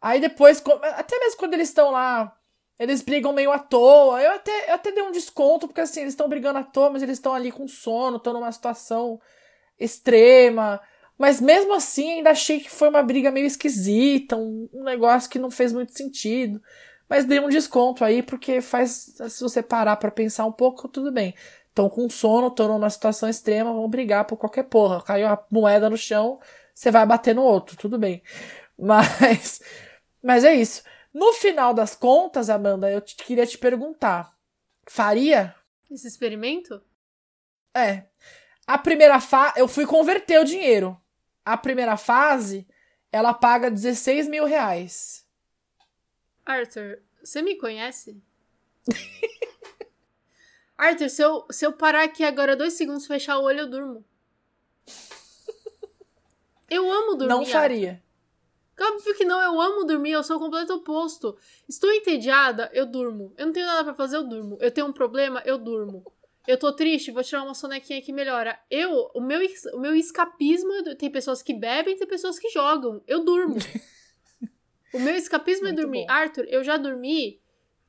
Aí 0.00 0.20
depois, 0.20 0.62
até 0.94 1.18
mesmo 1.18 1.38
quando 1.38 1.54
eles 1.54 1.68
estão 1.68 1.90
lá, 1.90 2.36
eles 2.78 3.02
brigam 3.02 3.32
meio 3.32 3.50
à 3.50 3.58
toa. 3.58 4.22
Eu 4.22 4.32
até, 4.32 4.70
eu 4.70 4.74
até 4.74 4.92
dei 4.92 5.02
um 5.02 5.12
desconto, 5.12 5.66
porque 5.66 5.80
assim, 5.80 6.00
eles 6.00 6.12
estão 6.12 6.28
brigando 6.28 6.58
à 6.58 6.64
toa, 6.64 6.90
mas 6.90 7.02
eles 7.02 7.18
estão 7.18 7.34
ali 7.34 7.50
com 7.50 7.66
sono, 7.66 8.18
estão 8.18 8.32
numa 8.32 8.52
situação 8.52 9.20
extrema. 9.78 10.80
Mas 11.18 11.40
mesmo 11.40 11.74
assim, 11.74 12.12
ainda 12.12 12.30
achei 12.30 12.60
que 12.60 12.70
foi 12.70 12.88
uma 12.88 13.02
briga 13.02 13.30
meio 13.30 13.46
esquisita, 13.46 14.36
um, 14.36 14.68
um 14.72 14.84
negócio 14.84 15.30
que 15.30 15.38
não 15.38 15.50
fez 15.50 15.72
muito 15.72 15.96
sentido. 15.96 16.62
Mas 17.08 17.24
dei 17.24 17.40
um 17.40 17.48
desconto 17.48 18.04
aí, 18.04 18.22
porque 18.22 18.60
faz, 18.60 19.14
se 19.28 19.40
você 19.40 19.62
parar 19.62 19.96
para 19.96 20.10
pensar 20.10 20.44
um 20.44 20.52
pouco, 20.52 20.88
tudo 20.88 21.12
bem. 21.12 21.34
Estão 21.76 21.90
com 21.90 22.08
sono, 22.08 22.46
estão 22.46 22.68
numa 22.68 22.88
situação 22.88 23.28
extrema, 23.28 23.70
vão 23.70 23.86
brigar 23.86 24.24
por 24.24 24.38
qualquer 24.38 24.62
porra. 24.62 25.02
Caiu 25.02 25.26
uma 25.26 25.44
moeda 25.50 25.90
no 25.90 25.96
chão, 25.96 26.40
você 26.74 26.90
vai 26.90 27.04
bater 27.04 27.34
no 27.34 27.42
outro, 27.42 27.76
tudo 27.76 27.98
bem. 27.98 28.22
Mas 28.78 29.60
mas 30.26 30.42
é 30.42 30.52
isso. 30.52 30.82
No 31.14 31.32
final 31.34 31.72
das 31.72 31.94
contas, 31.94 32.50
Amanda, 32.50 32.90
eu 32.90 33.00
te, 33.00 33.14
queria 33.14 33.46
te 33.46 33.56
perguntar: 33.56 34.36
faria? 34.84 35.54
Esse 35.88 36.08
experimento? 36.08 36.82
É. 37.72 38.06
A 38.66 38.76
primeira 38.76 39.20
fase. 39.20 39.60
Eu 39.60 39.68
fui 39.68 39.86
converter 39.86 40.40
o 40.40 40.44
dinheiro. 40.44 41.00
A 41.44 41.56
primeira 41.56 41.96
fase, 41.96 42.66
ela 43.12 43.32
paga 43.32 43.70
16 43.70 44.26
mil 44.26 44.46
reais. 44.46 45.24
Arthur, 46.44 47.00
você 47.22 47.40
me 47.40 47.54
conhece? 47.54 48.20
Arthur, 50.76 51.08
se 51.08 51.22
eu, 51.22 51.46
se 51.50 51.64
eu 51.64 51.72
parar 51.72 52.04
aqui 52.04 52.22
agora 52.22 52.56
dois 52.56 52.74
segundos 52.74 53.06
fechar 53.06 53.38
o 53.38 53.44
olho, 53.44 53.60
eu 53.60 53.70
durmo. 53.70 54.04
Eu 56.68 56.90
amo 56.90 57.14
dormir. 57.14 57.28
Não 57.28 57.46
faria. 57.46 57.90
Arthur. 57.90 58.06
Óbvio 58.78 59.14
que 59.14 59.24
não, 59.24 59.40
eu 59.40 59.58
amo 59.58 59.84
dormir, 59.84 60.12
eu 60.12 60.22
sou 60.22 60.36
o 60.36 60.40
completo 60.40 60.74
oposto. 60.74 61.36
Estou 61.68 61.90
entediada, 61.90 62.70
eu 62.74 62.84
durmo. 62.84 63.32
Eu 63.38 63.46
não 63.46 63.52
tenho 63.52 63.66
nada 63.66 63.84
para 63.84 63.94
fazer, 63.94 64.16
eu 64.16 64.24
durmo. 64.24 64.58
Eu 64.60 64.70
tenho 64.70 64.86
um 64.86 64.92
problema, 64.92 65.42
eu 65.46 65.56
durmo. 65.56 66.04
Eu 66.46 66.58
tô 66.58 66.72
triste, 66.72 67.10
vou 67.10 67.24
tirar 67.24 67.42
uma 67.42 67.54
sonequinha 67.54 68.02
que 68.02 68.12
melhora. 68.12 68.58
Eu, 68.70 69.10
o 69.14 69.20
meu, 69.20 69.40
o 69.72 69.80
meu 69.80 69.94
escapismo, 69.94 70.70
tem 70.96 71.10
pessoas 71.10 71.42
que 71.42 71.54
bebem, 71.54 71.96
tem 71.96 72.06
pessoas 72.06 72.38
que 72.38 72.50
jogam. 72.50 73.02
Eu 73.06 73.24
durmo. 73.24 73.56
o 74.92 75.00
meu 75.00 75.14
escapismo 75.14 75.66
é 75.66 75.70
Muito 75.70 75.80
é 75.80 75.82
dormir. 75.82 76.06
Bom. 76.06 76.12
Arthur, 76.12 76.44
eu 76.48 76.62
já 76.62 76.76
dormi 76.76 77.40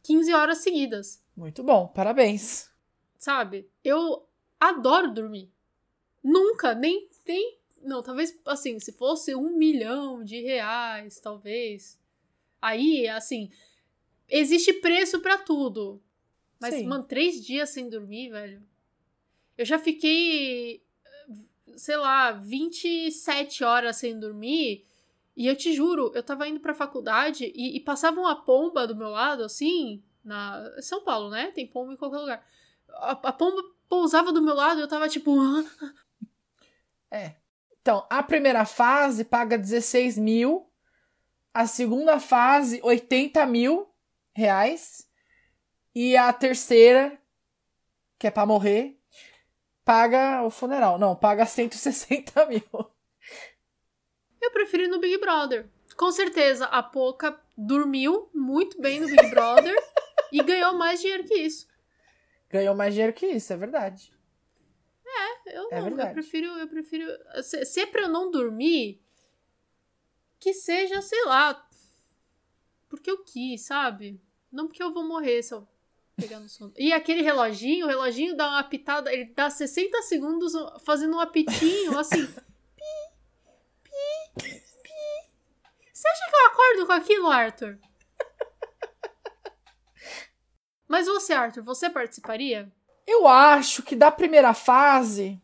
15 0.04 0.34
horas 0.34 0.60
seguidas. 0.60 1.22
Muito 1.36 1.64
bom, 1.64 1.88
parabéns. 1.88 2.70
Sabe? 3.18 3.70
Eu 3.84 4.28
adoro 4.60 5.14
dormir. 5.14 5.52
Nunca, 6.24 6.74
nem, 6.76 7.10
nem 7.26 7.58
não, 7.82 8.02
talvez, 8.02 8.38
assim, 8.46 8.80
se 8.80 8.92
fosse 8.92 9.36
um 9.36 9.56
milhão 9.58 10.24
de 10.24 10.42
reais, 10.42 11.20
talvez. 11.20 12.00
Aí, 12.62 13.08
assim, 13.08 13.50
existe 14.28 14.74
preço 14.74 15.20
para 15.22 15.38
tudo. 15.38 16.02
Mas, 16.60 16.76
Sim. 16.76 16.88
mano, 16.88 17.04
três 17.04 17.44
dias 17.46 17.70
sem 17.70 17.90
dormir, 17.90 18.30
velho. 18.30 18.62
Eu 19.58 19.66
já 19.66 19.80
fiquei, 19.80 20.84
sei 21.76 21.98
lá, 21.98 22.32
27 22.32 23.64
horas 23.64 23.96
sem 23.98 24.20
dormir. 24.20 24.86
E 25.36 25.46
eu 25.46 25.56
te 25.56 25.72
juro, 25.74 26.12
eu 26.16 26.24
tava 26.24 26.48
indo 26.48 26.60
pra 26.60 26.74
faculdade 26.74 27.52
e, 27.56 27.78
e 27.78 27.80
passava 27.80 28.20
uma 28.20 28.44
pomba 28.44 28.88
do 28.88 28.96
meu 28.96 29.10
lado, 29.10 29.44
assim, 29.44 30.04
na 30.24 30.82
São 30.82 31.04
Paulo, 31.04 31.30
né? 31.30 31.52
Tem 31.52 31.68
pomba 31.68 31.94
em 31.94 31.98
qualquer 31.98 32.18
lugar. 32.18 32.48
A, 33.00 33.12
a 33.12 33.34
pomba 33.34 33.62
pousava 33.90 34.32
do 34.32 34.42
meu 34.42 34.54
lado 34.54 34.80
e 34.80 34.84
eu 34.84 34.88
tava 34.88 35.10
tipo. 35.10 35.36
é. 37.12 37.36
Então, 37.82 38.06
a 38.10 38.22
primeira 38.22 38.66
fase 38.66 39.24
paga 39.24 39.58
16 39.58 40.18
mil, 40.18 40.70
A 41.54 41.66
segunda 41.66 42.20
fase, 42.20 42.82
80 42.84 43.46
mil 43.46 43.90
reais. 44.34 45.08
E 45.96 46.16
a 46.16 46.32
terceira, 46.32 47.18
que 48.20 48.28
é 48.28 48.32
pra 48.32 48.46
morrer, 48.46 49.00
paga 49.84 50.44
o 50.44 50.50
funeral. 50.50 51.00
Não, 51.00 51.16
paga 51.16 51.46
160 51.46 52.46
mil. 52.48 52.62
Eu 54.42 54.52
prefiro 54.52 54.84
ir 54.84 54.88
no 54.90 55.00
Big 55.00 55.18
Brother. 55.18 55.70
Com 55.96 56.12
certeza, 56.12 56.66
a 56.66 56.84
Poca 56.84 57.40
dormiu 57.58 58.30
muito 58.34 58.80
bem 58.80 59.00
no 59.00 59.08
Big 59.08 59.30
Brother 59.30 59.76
e 60.32 60.44
ganhou 60.44 60.74
mais 60.74 61.02
dinheiro 61.02 61.24
que 61.24 61.34
isso. 61.36 61.68
Ganhou 62.50 62.76
mais 62.76 62.94
dinheiro 62.94 63.14
que 63.14 63.26
isso, 63.26 63.52
é 63.54 63.58
verdade. 63.58 64.14
É, 65.06 65.58
eu 65.58 65.68
É 65.72 65.76
não, 65.76 65.78
eu 65.78 65.84
verdade. 65.96 66.14
prefiro, 66.14 66.48
eu 66.58 66.68
prefiro. 66.68 67.06
Se, 67.44 67.66
se 67.66 67.80
é 67.82 67.86
pra 67.86 68.04
eu 68.04 68.10
não 68.10 68.32
dormir, 68.32 69.02
que 70.40 70.54
seja, 70.54 71.02
sei 71.02 71.26
lá, 71.26 71.68
porque 72.90 73.10
eu 73.12 73.24
quis, 73.24 73.62
sabe? 73.62 74.20
Não 74.52 74.68
porque 74.68 74.82
eu 74.84 74.94
vou 74.94 75.04
morrer 75.04 75.42
se 75.44 75.54
eu 75.54 75.68
pegar 76.16 76.40
no 76.40 76.48
sono. 76.50 76.74
E 76.78 76.94
aquele 76.94 77.22
reloginho, 77.22 77.86
o 77.86 77.90
reloginho 77.90 78.36
dá 78.36 78.48
uma 78.48 78.60
apitada, 78.60 79.12
ele 79.14 79.26
dá 79.26 79.50
60 79.50 80.02
segundos 80.04 80.54
fazendo 80.86 81.16
um 81.16 81.20
apitinho, 81.20 81.98
assim. 81.98 82.26
pi, 82.76 82.84
pi, 84.36 84.64
pi. 84.84 85.30
Você 85.94 86.08
acha 86.08 86.30
que 86.30 86.36
eu 86.36 86.46
acordo 86.48 86.86
com 86.88 86.94
aquilo, 86.94 87.28
Arthur? 87.28 87.80
Mas 90.88 91.08
você, 91.08 91.34
Arthur, 91.34 91.64
você 91.64 91.90
participaria? 91.90 92.72
Eu 93.06 93.28
acho 93.28 93.84
que 93.84 93.96
da 93.96 94.12
primeira 94.12 94.54
fase. 94.54 95.42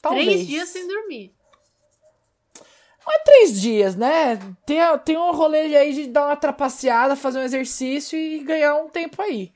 Talvez. 0.00 0.26
Três 0.26 0.46
dias 0.46 0.68
sem 0.68 0.86
dormir. 0.86 1.34
Não 3.06 3.12
é 3.12 3.18
três 3.18 3.60
dias, 3.60 3.96
né? 3.96 4.36
Tem, 4.64 4.78
tem 5.04 5.18
um 5.18 5.32
rolê 5.32 5.76
aí 5.76 5.92
de 5.92 6.06
dar 6.06 6.26
uma 6.26 6.36
trapaceada, 6.36 7.14
fazer 7.14 7.38
um 7.38 7.42
exercício 7.42 8.18
e 8.18 8.38
ganhar 8.38 8.76
um 8.76 8.88
tempo 8.88 9.20
aí. 9.20 9.52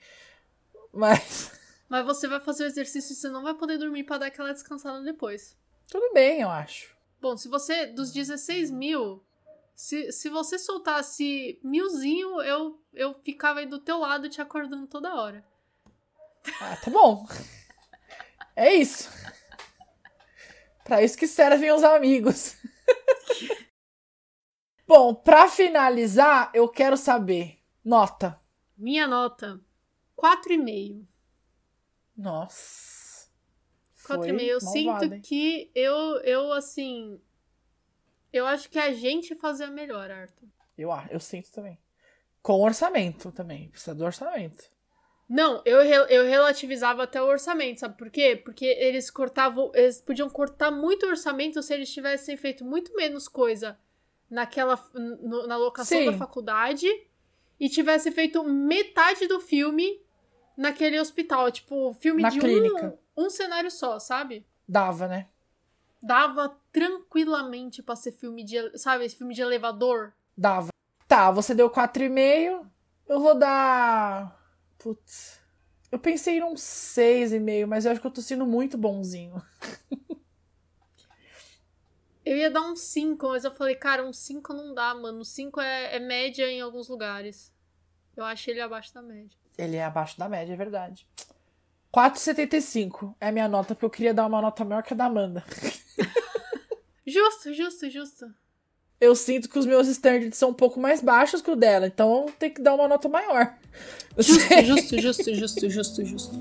Mas 0.92 1.50
Mas 1.88 2.04
você 2.04 2.28
vai 2.28 2.38
fazer 2.38 2.64
o 2.64 2.66
exercício 2.66 3.12
e 3.12 3.16
você 3.16 3.28
não 3.30 3.42
vai 3.42 3.54
poder 3.54 3.78
dormir 3.78 4.04
pra 4.04 4.18
dar 4.18 4.26
aquela 4.26 4.52
descansada 4.52 5.02
depois. 5.02 5.56
tudo 5.90 6.12
bem, 6.12 6.42
eu 6.42 6.50
acho. 6.50 6.94
Bom, 7.20 7.36
se 7.36 7.48
você, 7.48 7.86
dos 7.86 8.12
16 8.12 8.70
mil, 8.70 9.24
se, 9.74 10.12
se 10.12 10.28
você 10.28 10.58
soltasse 10.58 11.58
milzinho, 11.64 12.42
eu, 12.42 12.78
eu 12.98 13.14
ficava 13.14 13.60
aí 13.60 13.66
do 13.66 13.78
teu 13.78 13.98
lado 13.98 14.28
te 14.28 14.42
acordando 14.42 14.86
toda 14.86 15.14
hora. 15.14 15.44
Ah, 16.60 16.76
tá 16.76 16.90
bom. 16.90 17.26
É 18.56 18.74
isso. 18.74 19.08
Pra 20.84 21.02
isso 21.02 21.16
que 21.16 21.26
servem 21.26 21.70
os 21.70 21.84
amigos. 21.84 22.56
Bom, 24.86 25.14
pra 25.14 25.48
finalizar, 25.48 26.50
eu 26.54 26.66
quero 26.66 26.96
saber. 26.96 27.60
Nota. 27.84 28.40
Minha 28.76 29.06
nota, 29.06 29.60
4,5. 30.16 31.06
Nossa. 32.16 33.28
4,5. 34.06 34.40
Eu 34.40 34.60
Foi 34.60 34.70
sinto 34.72 34.86
malvada, 34.86 35.14
hein? 35.16 35.20
que 35.20 35.70
eu, 35.74 36.20
eu, 36.22 36.52
assim... 36.52 37.20
Eu 38.32 38.46
acho 38.46 38.70
que 38.70 38.78
a 38.78 38.92
gente 38.92 39.34
fazia 39.34 39.68
melhor, 39.68 40.10
Arthur. 40.10 40.48
Eu, 40.76 40.90
ah, 40.90 41.06
eu 41.10 41.20
sinto 41.20 41.52
também. 41.52 41.78
Com 42.48 42.62
orçamento 42.62 43.30
também. 43.30 43.68
Precisa 43.68 43.94
do 43.94 44.02
orçamento. 44.06 44.64
Não, 45.28 45.60
eu, 45.66 45.82
eu 45.82 46.24
relativizava 46.24 47.02
até 47.02 47.20
o 47.20 47.26
orçamento, 47.26 47.80
sabe 47.80 47.98
por 47.98 48.08
quê? 48.08 48.40
Porque 48.42 48.64
eles 48.64 49.10
cortavam. 49.10 49.70
Eles 49.74 50.00
podiam 50.00 50.30
cortar 50.30 50.70
muito 50.70 51.04
o 51.04 51.10
orçamento 51.10 51.62
se 51.62 51.74
eles 51.74 51.92
tivessem 51.92 52.38
feito 52.38 52.64
muito 52.64 52.94
menos 52.96 53.28
coisa 53.28 53.78
naquela. 54.30 54.82
no- 54.94 55.46
na 55.46 55.58
locação 55.58 55.98
Sim. 55.98 56.06
da 56.06 56.14
faculdade 56.16 56.86
e 57.60 57.68
tivesse 57.68 58.10
feito 58.10 58.42
metade 58.42 59.26
do 59.26 59.38
filme 59.40 60.00
naquele 60.56 60.98
hospital. 60.98 61.50
Tipo, 61.52 61.92
filme 62.00 62.22
Na 62.22 62.30
de 62.30 62.38
clínica. 62.40 62.98
Um, 63.14 63.26
um 63.26 63.28
cenário 63.28 63.70
só, 63.70 63.98
sabe? 63.98 64.46
Dava, 64.66 65.06
né? 65.06 65.28
Dava 66.02 66.56
tranquilamente 66.72 67.82
pra 67.82 67.94
ser 67.94 68.12
filme 68.12 68.42
de. 68.42 68.78
Sabe, 68.78 69.04
esse 69.04 69.16
filme 69.16 69.34
de 69.34 69.42
elevador. 69.42 70.14
Dava. 70.34 70.70
Tá, 71.08 71.30
você 71.30 71.54
deu 71.54 71.70
4,5. 71.70 72.66
Eu 73.08 73.20
vou 73.20 73.34
dar. 73.34 74.38
Putz. 74.78 75.40
Eu 75.90 75.98
pensei 75.98 76.38
num 76.38 76.52
6,5, 76.52 77.66
mas 77.66 77.86
eu 77.86 77.92
acho 77.92 78.00
que 78.00 78.06
eu 78.06 78.10
tô 78.10 78.20
sendo 78.20 78.46
muito 78.46 78.76
bonzinho. 78.76 79.42
Eu 82.26 82.36
ia 82.36 82.50
dar 82.50 82.60
um 82.60 82.76
5, 82.76 83.26
mas 83.28 83.44
eu 83.44 83.50
falei, 83.54 83.74
cara, 83.74 84.04
um 84.04 84.12
5 84.12 84.52
não 84.52 84.74
dá, 84.74 84.94
mano. 84.94 85.20
Um 85.20 85.24
5 85.24 85.62
é, 85.62 85.96
é 85.96 85.98
média 85.98 86.46
em 86.46 86.60
alguns 86.60 86.86
lugares. 86.86 87.50
Eu 88.14 88.22
achei 88.22 88.52
ele 88.52 88.60
abaixo 88.60 88.92
da 88.92 89.00
média. 89.00 89.34
Ele 89.56 89.76
é 89.76 89.84
abaixo 89.84 90.18
da 90.18 90.28
média, 90.28 90.52
é 90.52 90.56
verdade. 90.56 91.08
4,75 91.90 93.14
é 93.18 93.28
a 93.28 93.32
minha 93.32 93.48
nota, 93.48 93.74
porque 93.74 93.86
eu 93.86 93.90
queria 93.90 94.12
dar 94.12 94.26
uma 94.26 94.42
nota 94.42 94.62
maior 94.62 94.82
que 94.82 94.92
a 94.92 94.96
da 94.96 95.06
Amanda. 95.06 95.42
Justo, 97.06 97.54
justo, 97.54 97.88
justo. 97.88 98.34
Eu 99.00 99.14
sinto 99.14 99.48
que 99.48 99.56
os 99.56 99.64
meus 99.64 99.86
standards 99.86 100.36
são 100.36 100.50
um 100.50 100.54
pouco 100.54 100.80
mais 100.80 101.00
baixos 101.00 101.40
que 101.40 101.48
o 101.48 101.54
dela, 101.54 101.86
então 101.86 102.24
eu 102.26 102.32
tenho 102.36 102.52
que 102.52 102.60
dar 102.60 102.74
uma 102.74 102.88
nota 102.88 103.08
maior. 103.08 103.54
Justo, 104.18 104.42
justo, 104.66 105.00
justo, 105.00 105.34
justo, 105.36 105.70
justo, 105.70 106.04
justo. 106.04 106.36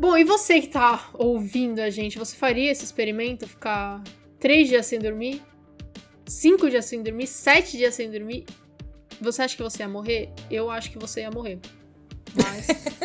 Bom, 0.00 0.16
e 0.16 0.24
você 0.24 0.62
que 0.62 0.68
tá 0.68 1.10
ouvindo 1.12 1.80
a 1.80 1.90
gente, 1.90 2.18
você 2.18 2.34
faria 2.34 2.72
esse 2.72 2.82
experimento? 2.82 3.46
Ficar 3.46 4.02
três 4.40 4.68
dias 4.68 4.86
sem 4.86 4.98
dormir? 4.98 5.42
Cinco 6.24 6.70
dias 6.70 6.86
sem 6.86 7.02
dormir? 7.02 7.26
Sete 7.26 7.76
dias 7.76 7.94
sem 7.94 8.10
dormir? 8.10 8.46
Você 9.20 9.42
acha 9.42 9.54
que 9.54 9.62
você 9.62 9.82
ia 9.82 9.88
morrer? 9.88 10.32
Eu 10.50 10.70
acho 10.70 10.90
que 10.90 10.98
você 10.98 11.20
ia 11.20 11.30
morrer. 11.30 11.58
Mas. 12.34 12.68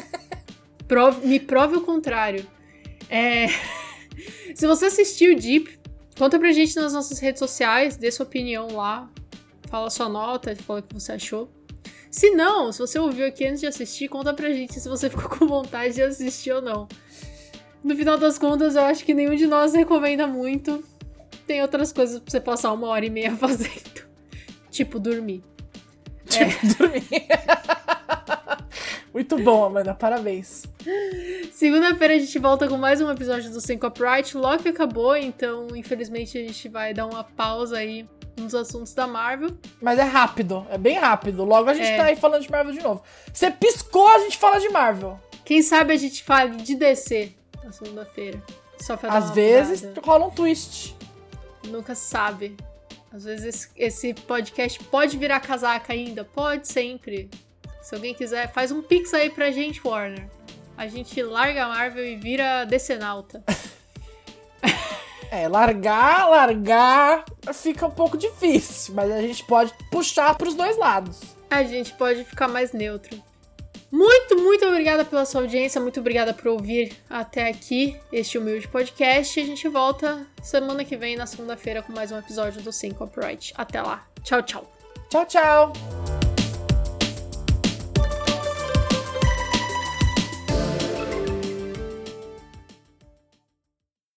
prove- 0.88 1.28
me 1.28 1.39
prove 1.39 1.78
o 1.78 1.82
contrário. 1.82 2.45
É. 3.10 3.47
Se 4.56 4.65
você 4.65 4.86
assistiu 4.86 5.36
Deep, 5.36 5.78
Conta 6.17 6.39
pra 6.39 6.52
gente 6.52 6.76
nas 6.76 6.93
nossas 6.93 7.19
redes 7.19 7.38
sociais, 7.38 7.95
dê 7.95 8.12
sua 8.12 8.26
opinião 8.26 8.69
lá, 8.76 9.08
fala 9.69 9.88
sua 9.89 10.10
nota, 10.10 10.56
fala 10.56 10.80
o 10.80 10.84
que 10.84 10.93
você 10.93 11.12
achou. 11.12 11.47
Se 12.10 12.32
não, 12.32 12.71
se 12.71 12.80
você 12.80 12.97
ouviu 12.97 13.28
aqui 13.28 13.45
antes 13.45 13.60
de 13.60 13.67
assistir, 13.67 14.08
conta 14.08 14.34
pra 14.34 14.52
gente 14.52 14.80
se 14.80 14.89
você 14.89 15.10
ficou 15.12 15.30
com 15.30 15.45
vontade 15.45 15.93
de 15.93 16.02
assistir 16.02 16.52
ou 16.52 16.62
não. 16.62 16.88
No 17.84 17.95
final 17.95 18.17
das 18.17 18.39
contas, 18.39 18.76
eu 18.76 18.82
acho 18.82 19.06
que 19.06 19.13
nenhum 19.13 19.36
de 19.36 19.45
nós 19.45 19.76
recomenda 19.76 20.26
muito. 20.26 20.84
Tem 21.45 21.62
outras 21.62 21.93
coisas 21.93 22.19
pra 22.19 22.32
você 22.32 22.39
passar 22.41 22.73
uma 22.73 22.88
hora 22.88 23.06
e 23.06 23.12
meia 23.12 23.36
fazendo. 23.38 24.08
Tipo, 24.71 25.00
dormir. 25.00 25.43
Muito 29.17 29.36
bom, 29.39 29.65
Amanda, 29.65 29.95
parabéns. 29.95 30.65
Segunda-feira 31.51 32.13
a 32.13 32.19
gente 32.19 32.38
volta 32.38 32.67
com 32.67 32.77
mais 32.77 33.01
um 33.01 33.10
episódio 33.10 33.49
do 33.49 33.60
Sem 33.60 33.75
Copyright. 33.75 34.38
Loki 34.38 34.69
acabou, 34.69 35.17
então 35.17 35.69
infelizmente 35.75 36.38
a 36.38 36.41
gente 36.41 36.69
vai 36.69 36.93
dar 36.93 37.08
uma 37.08 37.23
pausa 37.23 37.80
aí 37.80 38.08
nos 38.38 38.53
assuntos 38.53 38.93
da 38.93 39.08
Marvel. 39.08 39.58
Mas 39.82 39.97
é 39.97 40.03
rápido, 40.03 40.67
é 40.69 40.77
bem 40.77 40.99
rápido. 40.99 41.43
Logo 41.43 41.67
a 41.67 41.73
gente 41.73 41.88
É. 41.88 41.97
tá 41.97 42.03
aí 42.03 42.15
falando 42.15 42.43
de 42.43 42.51
Marvel 42.51 42.71
de 42.75 42.84
novo. 42.84 43.01
Você 43.34 43.49
piscou, 43.49 44.08
a 44.08 44.19
gente 44.19 44.38
fala 44.38 44.60
de 44.60 44.69
Marvel. 44.69 45.19
Quem 45.43 45.63
sabe 45.63 45.93
a 45.93 45.97
gente 45.97 46.23
fale 46.23 46.58
de 46.58 46.75
DC 46.75 47.34
na 47.63 47.71
segunda-feira. 47.71 48.39
Só 48.80 48.95
pra 48.95 49.13
Às 49.13 49.32
vezes 49.32 49.82
mudada. 49.82 50.01
rola 50.06 50.27
um 50.27 50.30
twist. 50.30 50.95
Nunca 51.69 51.95
sabe. 51.95 52.56
Às 53.12 53.23
vezes 53.23 53.71
esse 53.75 54.13
podcast 54.13 54.77
pode 54.84 55.17
virar 55.17 55.39
casaca 55.39 55.91
ainda. 55.91 56.23
Pode 56.23 56.67
sempre. 56.67 57.32
Se 57.88 57.95
alguém 57.95 58.13
quiser, 58.13 58.52
faz 58.52 58.69
um 58.69 58.82
pix 58.82 59.13
aí 59.13 59.30
pra 59.30 59.50
gente, 59.50 59.80
Warner. 59.82 60.28
A 60.76 60.88
gente 60.88 61.24
larga 61.24 61.64
a 61.64 61.70
Marvel 61.70 62.05
e 62.05 62.18
vira 62.18 62.66
decenalta. 62.66 63.41
É, 65.30 65.45
largar, 65.45 66.30
largar 66.30 67.26
fica 67.53 67.86
um 67.86 67.91
pouco 67.91 68.18
difícil, 68.18 68.95
mas 68.95 69.12
a 69.12 69.22
gente 69.22 69.43
pode 69.43 69.74
puxar 69.91 70.34
pros 70.36 70.55
dois 70.55 70.78
lados. 70.78 71.20
A 71.49 71.64
gente 71.64 71.91
pode 71.95 72.24
ficar 72.24 72.47
mais 72.47 72.72
neutro. 72.72 73.22
Muito, 73.91 74.38
muito 74.38 74.66
obrigada 74.66 75.03
pela 75.03 75.26
sua 75.26 75.41
audiência. 75.41 75.82
Muito 75.82 75.99
obrigada 75.99 76.34
por 76.34 76.47
ouvir 76.47 76.95
até 77.09 77.49
aqui 77.49 77.99
este 78.09 78.38
humilde 78.38 78.70
podcast. 78.70 79.38
E 79.38 79.43
a 79.43 79.45
gente 79.45 79.68
volta 79.68 80.26
semana 80.41 80.86
que 80.86 80.95
vem, 80.95 81.18
na 81.18 81.26
segunda-feira, 81.26 81.84
com 81.84 81.91
mais 81.91 82.09
um 82.09 82.18
episódio 82.18 82.62
do 82.62 82.72
Sem 82.72 82.91
Copyright. 82.91 83.53
Até 83.57 83.82
lá. 83.82 84.07
Tchau, 84.24 84.41
tchau. 84.41 84.72
Tchau, 85.09 85.26
tchau. 85.26 85.74